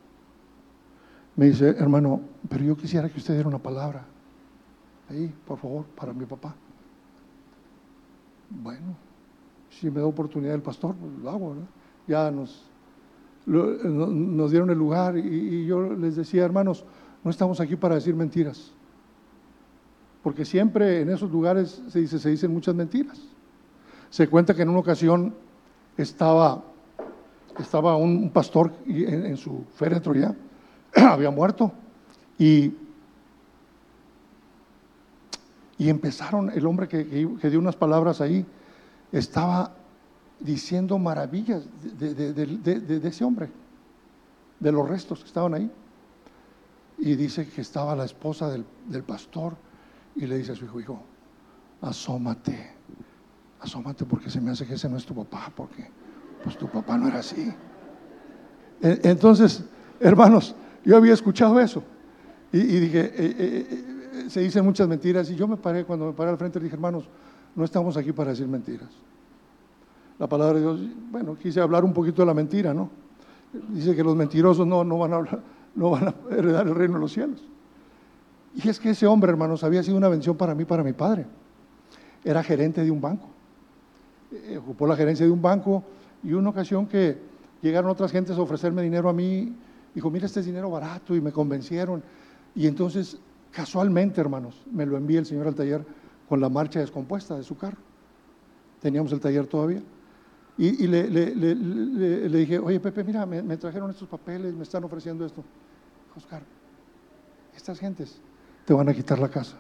me 1.37 1.47
dice, 1.47 1.71
hermano, 1.71 2.21
pero 2.49 2.65
yo 2.65 2.77
quisiera 2.77 3.09
que 3.09 3.19
usted 3.19 3.35
diera 3.35 3.49
una 3.49 3.59
palabra 3.59 4.05
ahí, 5.09 5.33
por 5.47 5.59
favor, 5.59 5.85
para 5.97 6.13
mi 6.13 6.27
papá. 6.27 6.55
Bueno, 8.51 8.97
si 9.71 9.91
me 9.91 10.01
da 10.01 10.07
oportunidad 10.07 10.55
el 10.55 10.63
pastor, 10.63 10.95
pues 10.95 11.13
lo 11.23 11.31
hago. 11.31 11.57
Ya 12.07 12.31
nos, 12.31 12.67
nos 13.47 14.51
dieron 14.51 14.71
el 14.71 14.79
lugar 14.79 15.17
y, 15.17 15.65
yo 15.65 15.95
les 15.95 16.17
decía, 16.17 16.45
hermanos, 16.45 16.85
no 17.25 17.31
estamos 17.31 17.61
aquí 17.61 17.77
para 17.77 17.95
decir 17.95 18.15
mentiras. 18.15 18.73
Porque 20.23 20.45
siempre 20.45 21.01
en 21.01 21.11
esos 21.11 21.31
lugares 21.31 21.83
se, 21.89 22.01
dice, 22.01 22.19
se 22.19 22.29
dicen 22.29 22.53
muchas 22.53 22.75
mentiras. 22.75 23.21
Se 24.11 24.29
cuenta 24.29 24.55
que 24.55 24.63
en 24.63 24.69
una 24.69 24.81
ocasión 24.81 25.35
estaba, 25.97 26.63
estaba 27.59 27.97
un, 27.97 28.31
pastor 28.31 28.73
en, 28.87 29.27
en 29.27 29.37
su 29.39 29.65
féretro 29.75 30.15
ya 30.15 30.37
había 30.97 31.31
muerto. 31.31 31.73
Y, 32.39 32.75
y 35.79 35.89
empezaron, 35.89 36.51
el 36.51 36.67
hombre 36.67 36.89
que, 36.89 37.05
dio 37.05 37.59
unas 37.59 37.77
palabras 37.77 38.21
ahí, 38.21 38.45
estaba 39.11 39.73
diciendo 40.41 40.99
maravillas 40.99 41.65
de, 41.99 43.01
ese 43.05 43.25
hombre, 43.25 43.49
de 44.59 44.73
los 44.73 44.89
restos 44.89 45.21
que 45.21 45.27
estaban 45.27 45.55
ahí. 45.55 45.71
Y 46.99 47.17
dice 47.17 47.49
que 47.49 47.61
estaba 47.61 47.97
la 47.97 48.05
esposa 48.05 48.49
del, 48.51 48.65
del 48.87 49.03
pastor 49.03 49.57
y 50.15 50.27
le 50.27 50.39
dice 50.39 50.53
a 50.53 50.55
su 50.55 50.65
hijo, 50.65 50.81
hijo, 50.81 51.03
asómate, 51.81 52.71
asómate 53.61 54.05
porque 54.05 54.31
se 54.31 54.41
me 54.41 54.51
hace 54.51 54.67
que 54.67 54.75
ese 54.75 54.89
no 54.89 54.97
es 54.97 55.05
tu 55.05 55.15
papá, 55.15 55.51
porque 55.55 55.89
pues 56.43 56.57
tu 56.57 56.69
papá 56.69 56.97
no 56.97 57.09
era 57.09 57.21
así. 57.21 57.53
E, 58.81 59.01
entonces, 59.05 59.65
hermanos, 60.01 60.55
yo 60.85 60.97
había 60.97 61.13
escuchado 61.13 61.61
eso 61.61 61.83
y, 62.53 62.59
dije, 62.59 63.01
eh, 63.01 63.13
eh, 63.17 63.67
eh, 63.71 64.31
se 64.31 64.41
dicen 64.41 64.65
muchas 64.65 64.87
mentiras 64.87 65.31
y 65.31 65.37
yo 65.37 65.49
me 65.49 65.57
paré, 65.57 65.85
cuando 65.85 66.07
me 66.07 66.13
paré 66.13 66.31
al 66.31 66.37
frente 66.37 66.61
dije, 66.61 66.75
hermanos, 66.75 67.05
no 67.55 67.65
estamos 67.65 67.97
aquí 67.97 68.13
para 68.13 68.31
decir 68.31 68.47
mentiras. 68.47 68.91
La 70.19 70.27
palabra 70.27 70.55
de 70.55 70.61
Dios, 70.61 70.81
bueno, 71.11 71.37
quise 71.37 71.61
hablar 71.61 71.85
un 71.85 71.95
poquito 71.95 72.23
de 72.23 72.27
la 72.27 72.35
mentira, 72.35 72.75
¿no? 72.75 72.91
Dice 73.71 73.97
que 73.97 74.05
los 74.05 74.15
mentirosos 74.15 74.67
no, 74.67 74.85
no, 74.85 74.99
van, 74.99 75.15
a 75.15 75.23
no 75.75 75.91
van 75.91 76.09
a 76.09 76.15
heredar 76.31 76.67
el 76.67 76.75
reino 76.75 76.95
de 76.95 77.01
los 77.01 77.13
cielos. 77.13 77.43
Y 78.55 78.69
es 78.69 78.79
que 78.79 78.91
ese 78.91 79.07
hombre, 79.07 79.31
hermanos, 79.31 79.65
había 79.65 79.83
sido 79.83 79.97
una 79.97 80.09
bendición 80.09 80.37
para 80.37 80.55
mí, 80.55 80.67
para 80.67 80.83
mi 80.83 80.93
padre. 80.93 81.25
Era 82.23 82.43
gerente 82.43 82.85
de 82.85 82.91
un 82.91 83.01
banco. 83.01 83.29
ocupó 84.59 84.87
la 84.87 84.95
gerencia 84.95 85.25
de 85.25 85.33
un 85.33 85.41
banco 85.41 85.83
y 86.23 86.35
una 86.35 86.51
ocasión 86.51 86.87
que 86.87 87.19
llegaron 87.63 87.91
otras 87.91 88.13
gentes 88.13 88.37
a 88.37 88.43
ofrecerme 88.43 88.83
dinero 88.83 89.09
a 89.09 89.13
mí, 89.15 89.55
dijo, 89.95 90.11
mira, 90.11 90.27
este 90.27 90.41
es 90.41 90.47
dinero 90.47 90.71
barato 90.71 91.15
y 91.15 91.21
me 91.21 91.33
convencieron. 91.33 92.03
Y 92.55 92.67
entonces, 92.67 93.19
casualmente, 93.51 94.21
hermanos, 94.21 94.63
me 94.71 94.87
lo 94.87 94.97
envía 94.97 95.19
el 95.19 95.27
Señor 95.27 95.47
al 95.47 95.55
taller 95.55 95.85
con 96.29 96.41
la 96.41 96.49
marcha 96.49 96.81
descompuesta 96.81 97.37
de 97.37 97.43
su 97.43 97.57
carro. 97.57 97.79
Teníamos 98.81 99.13
el 99.13 99.21
taller 99.21 99.47
todavía. 99.47 99.83
Y, 100.59 100.87
le, 100.87 101.09
dije, 102.29 102.59
oye 102.59 102.79
Pepe, 102.79 103.03
mira, 103.05 103.25
me, 103.25 103.57
trajeron 103.57 103.91
estos 103.91 104.09
papeles, 104.09 104.55
me 104.55 104.63
están 104.63 104.85
ofreciendo 104.85 105.25
esto. 105.25 105.43
Oscar, 106.17 106.43
estas 107.57 107.79
gentes 107.79 108.21
te 108.67 108.75
van 108.75 108.89
a 108.89 108.95
quitar 108.95 109.19
la 109.19 109.29
casa. 109.29 109.57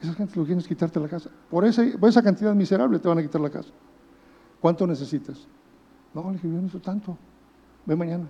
Esas 0.00 0.16
gentes 0.16 0.36
lo 0.36 0.44
quieren 0.44 0.62
quitarte 0.62 1.00
la 1.00 1.08
casa. 1.08 1.30
Por 1.50 1.64
esa, 1.64 1.82
por 1.98 2.08
esa 2.08 2.22
cantidad 2.22 2.54
miserable 2.54 2.98
te 2.98 3.08
van 3.08 3.18
a 3.18 3.22
quitar 3.22 3.40
la 3.40 3.50
casa. 3.50 3.70
¿Cuánto 4.60 4.86
necesitas? 4.86 5.46
No, 6.12 6.24
le 6.26 6.32
dije, 6.32 6.48
yo 6.48 6.54
no 6.54 6.62
necesito 6.62 6.84
tanto. 6.84 7.16
Ve 7.86 7.96
mañana. 7.96 8.26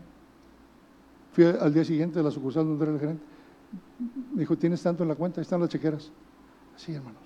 Fui 1.34 1.44
al 1.44 1.74
día 1.74 1.84
siguiente 1.84 2.20
de 2.20 2.24
la 2.24 2.30
sucursal 2.30 2.64
donde 2.64 2.84
era 2.84 2.94
el 2.94 3.00
gerente. 3.00 3.24
Me 4.32 4.40
dijo, 4.40 4.56
¿tienes 4.56 4.80
tanto 4.80 5.02
en 5.02 5.08
la 5.08 5.16
cuenta? 5.16 5.40
Ahí 5.40 5.42
están 5.42 5.60
las 5.60 5.68
chequeras. 5.68 6.12
Así, 6.76 6.94
hermanos. 6.94 7.20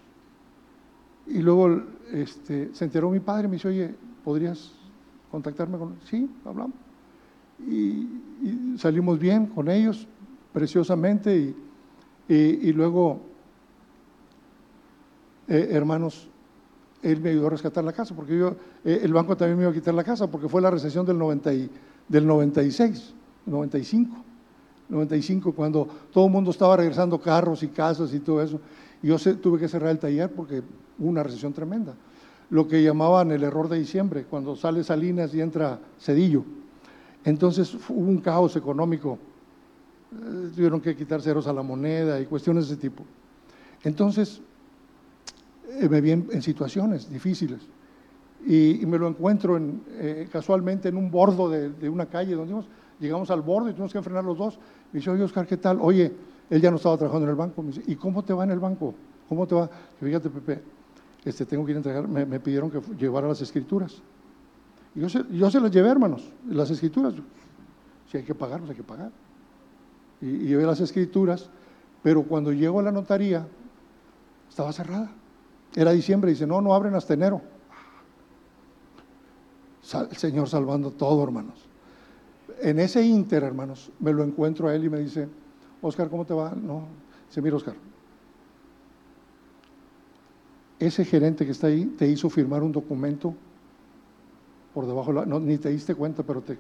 Y 1.27 1.43
luego 1.43 1.83
este, 2.11 2.75
se 2.75 2.85
enteró 2.87 3.11
mi 3.11 3.21
padre, 3.21 3.49
me 3.49 3.57
dice, 3.57 3.69
oye, 3.69 3.95
¿podrías 4.25 4.73
contactarme 5.31 5.77
con 5.77 5.97
Sí, 6.09 6.29
hablamos. 6.47 6.75
Y, 7.67 8.09
salimos 8.79 9.19
bien 9.19 9.47
con 9.47 9.69
ellos, 9.69 10.07
preciosamente, 10.55 11.55
y, 12.29 12.73
luego, 12.73 13.21
eh, 15.49 15.69
hermanos, 15.73 16.31
él 17.03 17.21
me 17.21 17.31
ayudó 17.31 17.49
a 17.49 17.51
rescatar 17.51 17.85
la 17.85 17.93
casa, 17.93 18.15
porque 18.15 18.55
eh, 18.85 19.01
el 19.03 19.13
banco 19.13 19.37
también 19.37 19.59
me 19.59 19.65
iba 19.65 19.71
a 19.71 19.75
quitar 19.75 19.93
la 19.93 20.05
casa, 20.05 20.31
porque 20.31 20.49
fue 20.49 20.63
la 20.63 20.71
recesión 20.71 21.05
del, 21.05 21.19
90 21.19 21.51
del 22.09 22.27
96, 22.27 23.15
95, 23.49 24.17
95, 24.89 25.53
cuando 25.53 25.89
todo 26.13 26.27
el 26.27 26.33
mundo 26.33 26.51
estaba 26.51 26.77
regresando 26.77 27.21
carros 27.21 27.63
y 27.63 27.69
casas 27.69 28.13
y 28.15 28.21
todo 28.21 28.43
eso. 28.43 28.61
Yo 29.03 29.19
tuve 29.37 29.59
que 29.59 29.69
cerrar 29.69 29.91
el 29.91 29.99
taller 29.99 30.33
porque 30.33 30.63
hubo 30.99 31.09
una 31.09 31.23
recesión 31.23 31.53
tremenda 31.53 31.95
lo 32.51 32.67
que 32.67 32.83
llamaban 32.83 33.31
el 33.31 33.45
error 33.45 33.69
de 33.69 33.79
diciembre, 33.79 34.25
cuando 34.25 34.57
sale 34.57 34.83
Salinas 34.83 35.35
y 35.35 35.41
entra 35.41 35.79
Cedillo. 35.99 36.45
Entonces 37.25 37.75
hubo 37.89 38.09
un 38.09 38.19
caos 38.19 38.57
económico, 38.57 39.19
eh, 40.13 40.51
tuvieron 40.55 40.81
que 40.81 40.97
quitar 40.97 41.21
ceros 41.21 41.47
a 41.47 41.53
la 41.53 41.63
moneda 41.63 42.21
y 42.21 42.27
cuestiones 42.27 42.69
de 42.69 42.75
ese 42.75 42.81
tipo. 42.81 43.05
Entonces 43.85 44.41
eh, 45.69 45.89
me 45.89 46.01
vi 46.01 46.13
en, 46.13 46.43
situaciones 46.43 47.11
difíciles 47.11 47.61
y, 48.47 48.81
me 48.87 48.99
lo 48.99 49.09
encuentro 49.09 49.61
eh, 49.99 50.29
casualmente 50.33 50.89
en 50.89 50.97
un 50.97 51.11
bordo 51.11 51.51
de, 51.51 51.89
una 51.89 52.07
calle 52.07 52.35
donde 52.35 52.55
llegamos 53.01 53.31
al 53.31 53.43
borde 53.43 53.71
y 53.71 53.73
tuvimos 53.73 53.93
que 53.93 53.99
enfrenar 53.99 54.25
los 54.25 54.39
dos. 54.39 54.59
Me 54.93 54.99
dice, 54.99 55.11
oye 55.11 55.23
Oscar, 55.23 55.47
¿qué 55.47 55.57
tal? 55.57 55.79
Oye, 55.81 56.13
él 56.51 56.61
ya 56.61 56.71
no 56.71 56.77
estaba 56.77 56.97
trabajando 56.97 57.27
en 57.27 57.31
el 57.31 57.37
banco. 57.37 57.63
Me 57.63 57.69
dice, 57.69 57.83
¿y 57.87 57.97
cómo 57.97 58.25
te 58.25 58.33
va 58.33 58.45
en 58.45 58.51
el 58.51 58.59
banco? 58.59 58.95
¿Cómo 59.29 59.47
te 59.47 59.55
va? 59.55 59.69
fíjate, 60.01 60.31
Pepe, 60.31 60.63
este, 61.25 61.45
tengo 61.45 61.65
que 61.65 61.73
ir 61.73 61.77
a 61.77 61.81
entregar, 61.81 62.09
me, 62.09 62.41
pidieron 62.41 62.71
que 62.71 62.81
llevara 62.97 63.29
las 63.29 63.41
escrituras. 63.41 64.01
Y 64.95 65.01
yo 65.01 65.09
se, 65.09 65.61
las 65.61 65.71
llevé, 65.71 65.89
hermanos, 65.89 66.33
las 66.49 66.71
escrituras. 66.71 67.15
Si 68.11 68.17
hay 68.17 68.25
que 68.25 68.35
pagar, 68.35 68.61
pues 68.61 68.71
hay 68.71 68.77
que 68.77 68.83
pagar. 68.83 69.13
Y, 70.21 70.27
y 70.27 70.47
llevé 70.47 70.65
las 70.65 70.81
escrituras, 70.81 71.51
pero 72.03 72.23
cuando 72.23 72.53
llego 72.53 72.81
a 72.81 72.83
la 72.83 72.93
notaría, 72.93 73.47
estaba 74.49 74.73
cerrada. 74.73 75.11
Era 75.77 75.93
diciembre, 75.93 76.31
dice, 76.31 76.47
no, 76.47 76.61
no 76.61 76.75
abren 76.75 76.95
hasta 76.95 77.15
enero. 77.15 77.43
el 80.11 80.17
Señor 80.17 80.49
salvando 80.49 80.91
todo, 80.91 81.23
hermanos. 81.23 81.68
En 82.61 82.79
ese 82.79 83.03
inter, 83.05 83.43
hermanos, 83.45 83.91
me 84.01 84.13
lo 84.13 84.25
encuentro 84.25 84.69
a 84.69 84.75
él 84.75 84.85
y 84.85 84.89
me 84.89 85.01
dice, 85.01 85.29
Oscar, 85.81 86.09
¿cómo 86.09 86.25
te 86.25 86.35
va? 86.35 86.55
No, 86.55 86.87
dice, 87.29 87.41
mira, 87.41 87.57
Oscar, 87.57 87.75
ese 90.79 91.05
gerente 91.05 91.45
que 91.45 91.53
está 91.53 91.67
ahí 91.67 91.87
te 91.87 92.07
hizo 92.07 92.31
firmar 92.31 92.63
un 92.63 92.73
documento 92.73 93.35
por 94.73 94.87
debajo, 94.87 95.13
no, 95.13 95.41
ni 95.41 95.59
te 95.59 95.71
diste 95.71 95.95
cuenta, 95.95 96.23
pero 96.23 96.43
te, 96.43 96.57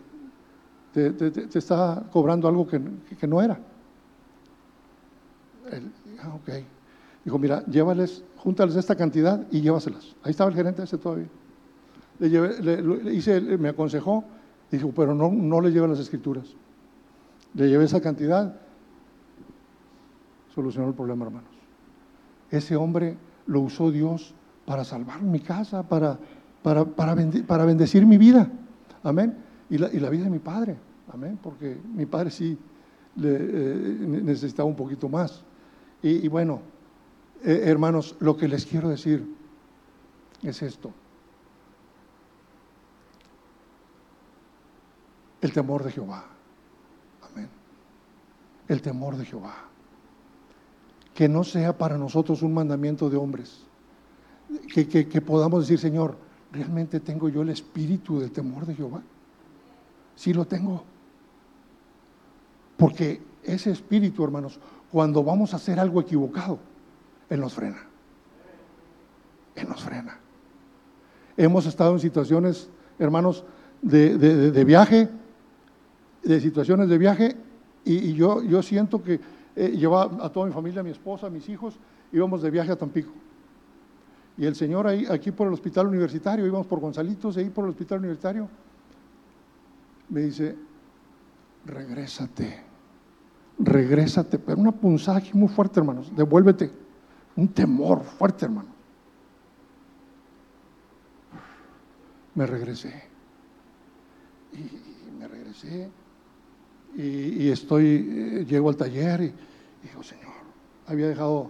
te, 0.92 1.58
está 1.58 2.04
cobrando 2.10 2.48
algo 2.48 2.66
que, 2.66 2.80
no 3.26 3.42
era. 3.42 3.58
ah, 6.20 6.34
ok. 6.34 6.64
Dijo, 7.24 7.38
mira, 7.38 7.64
llévales, 7.66 8.24
júntales 8.36 8.74
esta 8.76 8.96
cantidad 8.96 9.46
y 9.50 9.60
llévaselas. 9.60 10.16
Ahí 10.22 10.30
estaba 10.30 10.50
el 10.50 10.56
gerente 10.56 10.82
ese 10.82 10.98
todavía. 10.98 11.28
Le, 12.18 12.30
llevé, 12.30 12.60
le, 12.62 13.14
hice, 13.14 13.40
me 13.40 13.68
aconsejó, 13.68 14.24
dijo, 14.70 14.92
pero 14.94 15.14
no, 15.14 15.30
no 15.30 15.60
le 15.60 15.70
lleven 15.70 15.90
las 15.90 16.00
escrituras. 16.00 16.54
Le 17.54 17.68
llevé 17.68 17.84
esa 17.84 18.00
cantidad, 18.00 18.54
solucionó 20.54 20.88
el 20.88 20.94
problema, 20.94 21.24
hermanos. 21.24 21.50
Ese 22.50 22.76
hombre 22.76 23.16
lo 23.46 23.60
usó 23.60 23.90
Dios 23.90 24.34
para 24.66 24.84
salvar 24.84 25.22
mi 25.22 25.40
casa, 25.40 25.82
para, 25.82 26.18
para, 26.62 26.84
para, 26.84 27.64
bendecir 27.64 28.04
mi 28.06 28.18
vida. 28.18 28.50
Amén. 29.02 29.36
Y 29.70 29.78
la, 29.78 30.10
vida 30.10 30.24
de 30.24 30.30
mi 30.30 30.38
padre. 30.38 30.76
Amén. 31.12 31.38
Porque 31.42 31.78
mi 31.94 32.06
padre 32.06 32.30
sí 32.30 32.58
eh, 33.22 33.96
necesitaba 34.06 34.68
un 34.68 34.76
poquito 34.76 35.08
más. 35.08 35.42
Y, 36.02 36.28
bueno, 36.28 36.60
eh, 37.42 37.62
hermanos, 37.64 38.16
lo 38.20 38.36
que 38.36 38.46
les 38.46 38.66
quiero 38.66 38.88
decir 38.88 39.26
es 40.42 40.62
esto. 40.62 40.92
El 45.40 45.52
temor 45.52 45.84
de 45.84 45.92
Jehová. 45.92 46.24
Amén. 47.22 47.48
El 48.68 48.82
temor 48.82 49.16
de 49.16 49.24
Jehová 49.24 49.68
que 51.18 51.28
no 51.28 51.42
sea 51.42 51.76
para 51.76 51.98
nosotros 51.98 52.42
un 52.42 52.54
mandamiento 52.54 53.10
de 53.10 53.16
hombres, 53.16 53.64
que, 54.72 55.20
podamos 55.20 55.62
decir, 55.62 55.80
Señor, 55.80 56.16
¿realmente 56.52 57.00
tengo 57.00 57.28
yo 57.28 57.42
el 57.42 57.48
espíritu 57.48 58.20
del 58.20 58.30
temor 58.30 58.64
de 58.66 58.76
Jehová? 58.76 59.02
Sí 60.14 60.32
lo 60.32 60.44
tengo. 60.44 60.84
Porque 62.76 63.20
ese 63.42 63.72
espíritu, 63.72 64.22
hermanos, 64.22 64.60
cuando 64.92 65.24
vamos 65.24 65.52
a 65.54 65.56
hacer 65.56 65.80
algo 65.80 66.00
equivocado, 66.00 66.60
Él 67.28 67.40
nos 67.40 67.52
frena. 67.52 67.82
Él 69.56 69.68
nos 69.68 69.82
frena. 69.82 70.20
Hemos 71.36 71.66
estado 71.66 71.94
en 71.94 71.98
situaciones, 71.98 72.70
hermanos, 72.96 73.44
de, 73.82 74.64
viaje, 74.64 75.08
de 76.32 76.40
situaciones 76.40 76.88
de 76.88 76.98
viaje, 76.98 77.36
y, 77.84 78.12
yo, 78.12 78.42
yo 78.42 78.62
siento 78.62 79.02
que 79.02 79.18
eh, 79.56 79.70
llevaba 79.70 80.24
a 80.24 80.30
toda 80.30 80.46
mi 80.46 80.52
familia, 80.52 80.80
a 80.80 80.84
mi 80.84 80.90
esposa, 80.90 81.28
a 81.28 81.30
mis 81.30 81.48
hijos, 81.48 81.78
íbamos 82.12 82.42
de 82.42 82.50
viaje 82.50 82.70
a 82.70 82.76
Tampico. 82.76 83.10
Y 84.36 84.44
el 84.44 84.54
Señor 84.54 84.86
ahí, 84.86 85.06
aquí 85.08 85.30
por 85.32 85.46
el 85.46 85.54
hospital 85.54 85.86
universitario, 85.86 86.46
íbamos 86.46 86.66
por 86.66 86.80
Gonzalitos, 86.80 87.36
ahí 87.38 87.48
por 87.48 87.64
el 87.64 87.70
hospital 87.70 88.00
universitario, 88.00 88.48
me 90.10 90.20
dice, 90.20 90.54
regrésate, 91.64 92.62
regrésate, 93.58 94.38
pero 94.38 94.60
una 94.60 94.72
punzaje 94.72 95.32
muy 95.34 95.48
fuerte, 95.48 95.80
hermanos, 95.80 96.14
devuélvete, 96.14 96.70
un 97.36 97.48
temor 97.48 98.02
fuerte, 98.04 98.44
hermano. 98.44 98.68
Me 102.34 102.46
regresé. 102.46 103.02
Y, 104.52 105.18
me 105.18 105.26
regresé. 105.26 105.90
Y, 106.98 107.48
estoy, 107.48 108.08
eh, 108.10 108.44
llego 108.44 108.68
al 108.68 108.76
taller 108.76 109.20
y, 109.20 109.32
Dijo, 109.84 110.02
Señor, 110.02 110.32
había 110.88 111.06
dejado 111.06 111.48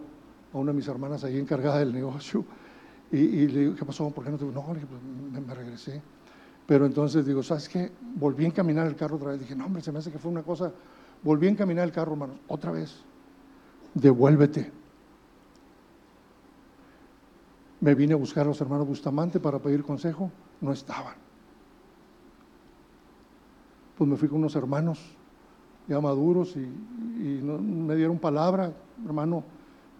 a 0.53 0.59
una 0.59 0.73
de 0.73 0.77
mis 0.77 0.87
hermanas 0.87 1.25
ahí 1.25 1.39
encargada 1.39 1.79
del 1.79 1.95
negocio 1.95 2.45
y, 3.13 3.47
le 3.47 3.61
digo, 3.61 3.75
¿qué 3.75 3.87
pasó? 3.87 4.11
¿Por 4.11 4.25
qué 4.25 4.31
no 4.31 4.37
te 4.37 4.45
No, 4.45 4.67
le 4.69 4.75
dije, 4.75 4.87
pues, 4.87 5.47
me, 5.47 5.55
regresé. 5.55 6.03
Pero 6.67 6.85
entonces 6.85 7.25
digo, 7.25 7.43
¿sabes 7.43 7.67
qué? 7.67 7.91
Volví 8.17 8.45
a 8.45 8.49
encaminar 8.49 8.87
el 8.87 8.95
carro 8.95 9.17
otra 9.17 9.31
vez. 9.31 9.41
Dije, 9.41 9.57
no, 9.57 9.65
hombre, 9.65 9.81
se 9.81 9.91
me 9.91 10.01
hace 10.01 10.13
que 10.13 10.19
fue 10.19 10.31
una 10.31 10.43
cosa. 10.43 10.71
Volví 11.23 11.47
a 11.47 11.51
encaminar 11.51 11.87
el 11.87 11.93
carro, 11.93 12.13
hermanos, 12.13 12.37
otra 12.47 12.71
vez. 12.71 12.95
Devuélvete. 13.95 14.71
Me 17.81 17.95
vine 17.95 18.13
a 18.13 18.17
buscar 18.17 18.45
a 18.45 18.49
los 18.49 18.61
hermanos 18.61 18.87
Bustamante 18.87 19.41
para 19.41 19.59
pedir 19.59 19.83
consejo. 19.83 20.31
No 20.61 20.73
estaban. 20.73 21.15
Pues 23.97 24.11
me 24.11 24.17
fui 24.17 24.29
con 24.29 24.41
unos 24.41 24.55
hermanos 24.55 25.18
ya 25.89 26.01
maduros 26.01 26.55
y, 26.57 26.69
me 27.19 27.97
dieron 27.97 28.19
palabra, 28.19 28.73
hermano, 29.05 29.43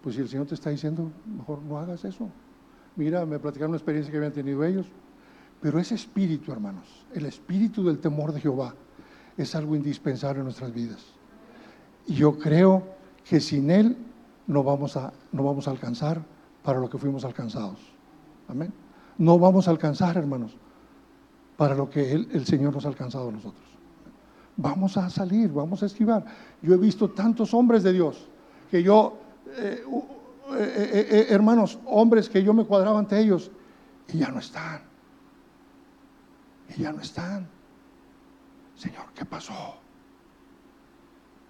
pues 0.01 0.15
si 0.15 0.21
el 0.21 0.29
Señor 0.29 0.45
te 0.45 0.55
está 0.55 0.69
diciendo, 0.69 1.11
mejor 1.25 1.61
no 1.61 1.77
hagas 1.77 2.05
eso. 2.05 2.29
Mira, 2.95 3.25
me 3.25 3.39
platicaron 3.39 3.71
una 3.71 3.77
experiencia 3.77 4.09
que 4.09 4.17
habían 4.17 4.31
tenido 4.31 4.63
ellos. 4.63 4.85
Pero 5.61 5.79
ese 5.79 5.95
espíritu, 5.95 6.53
hermanos, 6.53 7.05
el 7.13 7.25
espíritu 7.25 7.83
del 7.83 7.99
temor 7.99 8.31
de 8.31 8.39
Jehová, 8.39 8.73
es 9.35 9.53
algo 9.55 9.75
indispensable 9.75 10.39
en 10.39 10.45
nuestras 10.45 10.73
vidas. 10.73 11.05
Y 12.07 12.13
yo 12.13 12.39
creo 12.39 12.83
que 13.27 13.41
sin 13.41 13.69
él 13.69 13.97
no 14.47 14.63
vamos 14.63 14.95
a, 14.95 15.11
no 15.33 15.43
vamos 15.43 15.67
a 15.67 15.71
alcanzar 15.71 16.21
para 16.63 16.79
lo 16.79 16.89
que 16.89 16.97
fuimos 16.97 17.25
alcanzados. 17.25 17.79
Amén. 18.47 18.73
no 19.17 19.37
vamos 19.37 19.67
a 19.67 19.71
alcanzar, 19.71 20.17
hermanos, 20.17 20.55
para 21.57 21.75
lo 21.75 21.89
que 21.89 22.13
el 22.13 22.45
Señor 22.45 22.73
nos 22.73 22.85
ha 22.85 22.87
alcanzado 22.87 23.29
a 23.29 23.31
nosotros. 23.33 23.78
Vamos 24.61 24.97
a 24.97 25.09
salir, 25.09 25.53
vamos 25.53 25.81
a 25.83 25.85
esquivar. 25.85 26.25
Yo 26.61 26.73
he 26.73 26.77
visto 26.77 27.09
tantos 27.11 27.53
hombres 27.53 27.81
de 27.81 27.93
Dios 27.93 28.27
que 28.69 28.83
yo, 28.83 29.17
eh, 29.55 29.85
eh, 30.57 31.07
eh, 31.09 31.27
hermanos, 31.29 31.79
hombres 31.85 32.27
que 32.27 32.43
yo 32.43 32.53
me 32.53 32.65
cuadraba 32.65 32.99
ante 32.99 33.17
ellos 33.17 33.51
y 34.11 34.17
ya 34.17 34.29
no 34.29 34.39
están. 34.39 34.81
Y 36.75 36.81
ya 36.81 36.91
no 36.91 36.99
están. 36.99 37.47
Señor, 38.75 39.05
¿qué 39.15 39.23
pasó? 39.23 39.77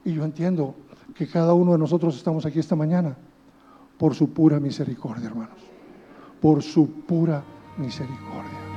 Y 0.05 0.13
yo 0.13 0.23
entiendo 0.23 0.75
que 1.15 1.27
cada 1.27 1.55
uno 1.55 1.71
de 1.71 1.79
nosotros 1.79 2.15
estamos 2.15 2.45
aquí 2.45 2.59
esta 2.59 2.75
mañana 2.75 3.17
por 3.97 4.13
su 4.13 4.31
pura 4.31 4.59
misericordia, 4.59 5.25
hermanos. 5.25 5.57
Por 6.39 6.61
su 6.61 6.87
pura 7.07 7.43
misericordia. 7.75 8.68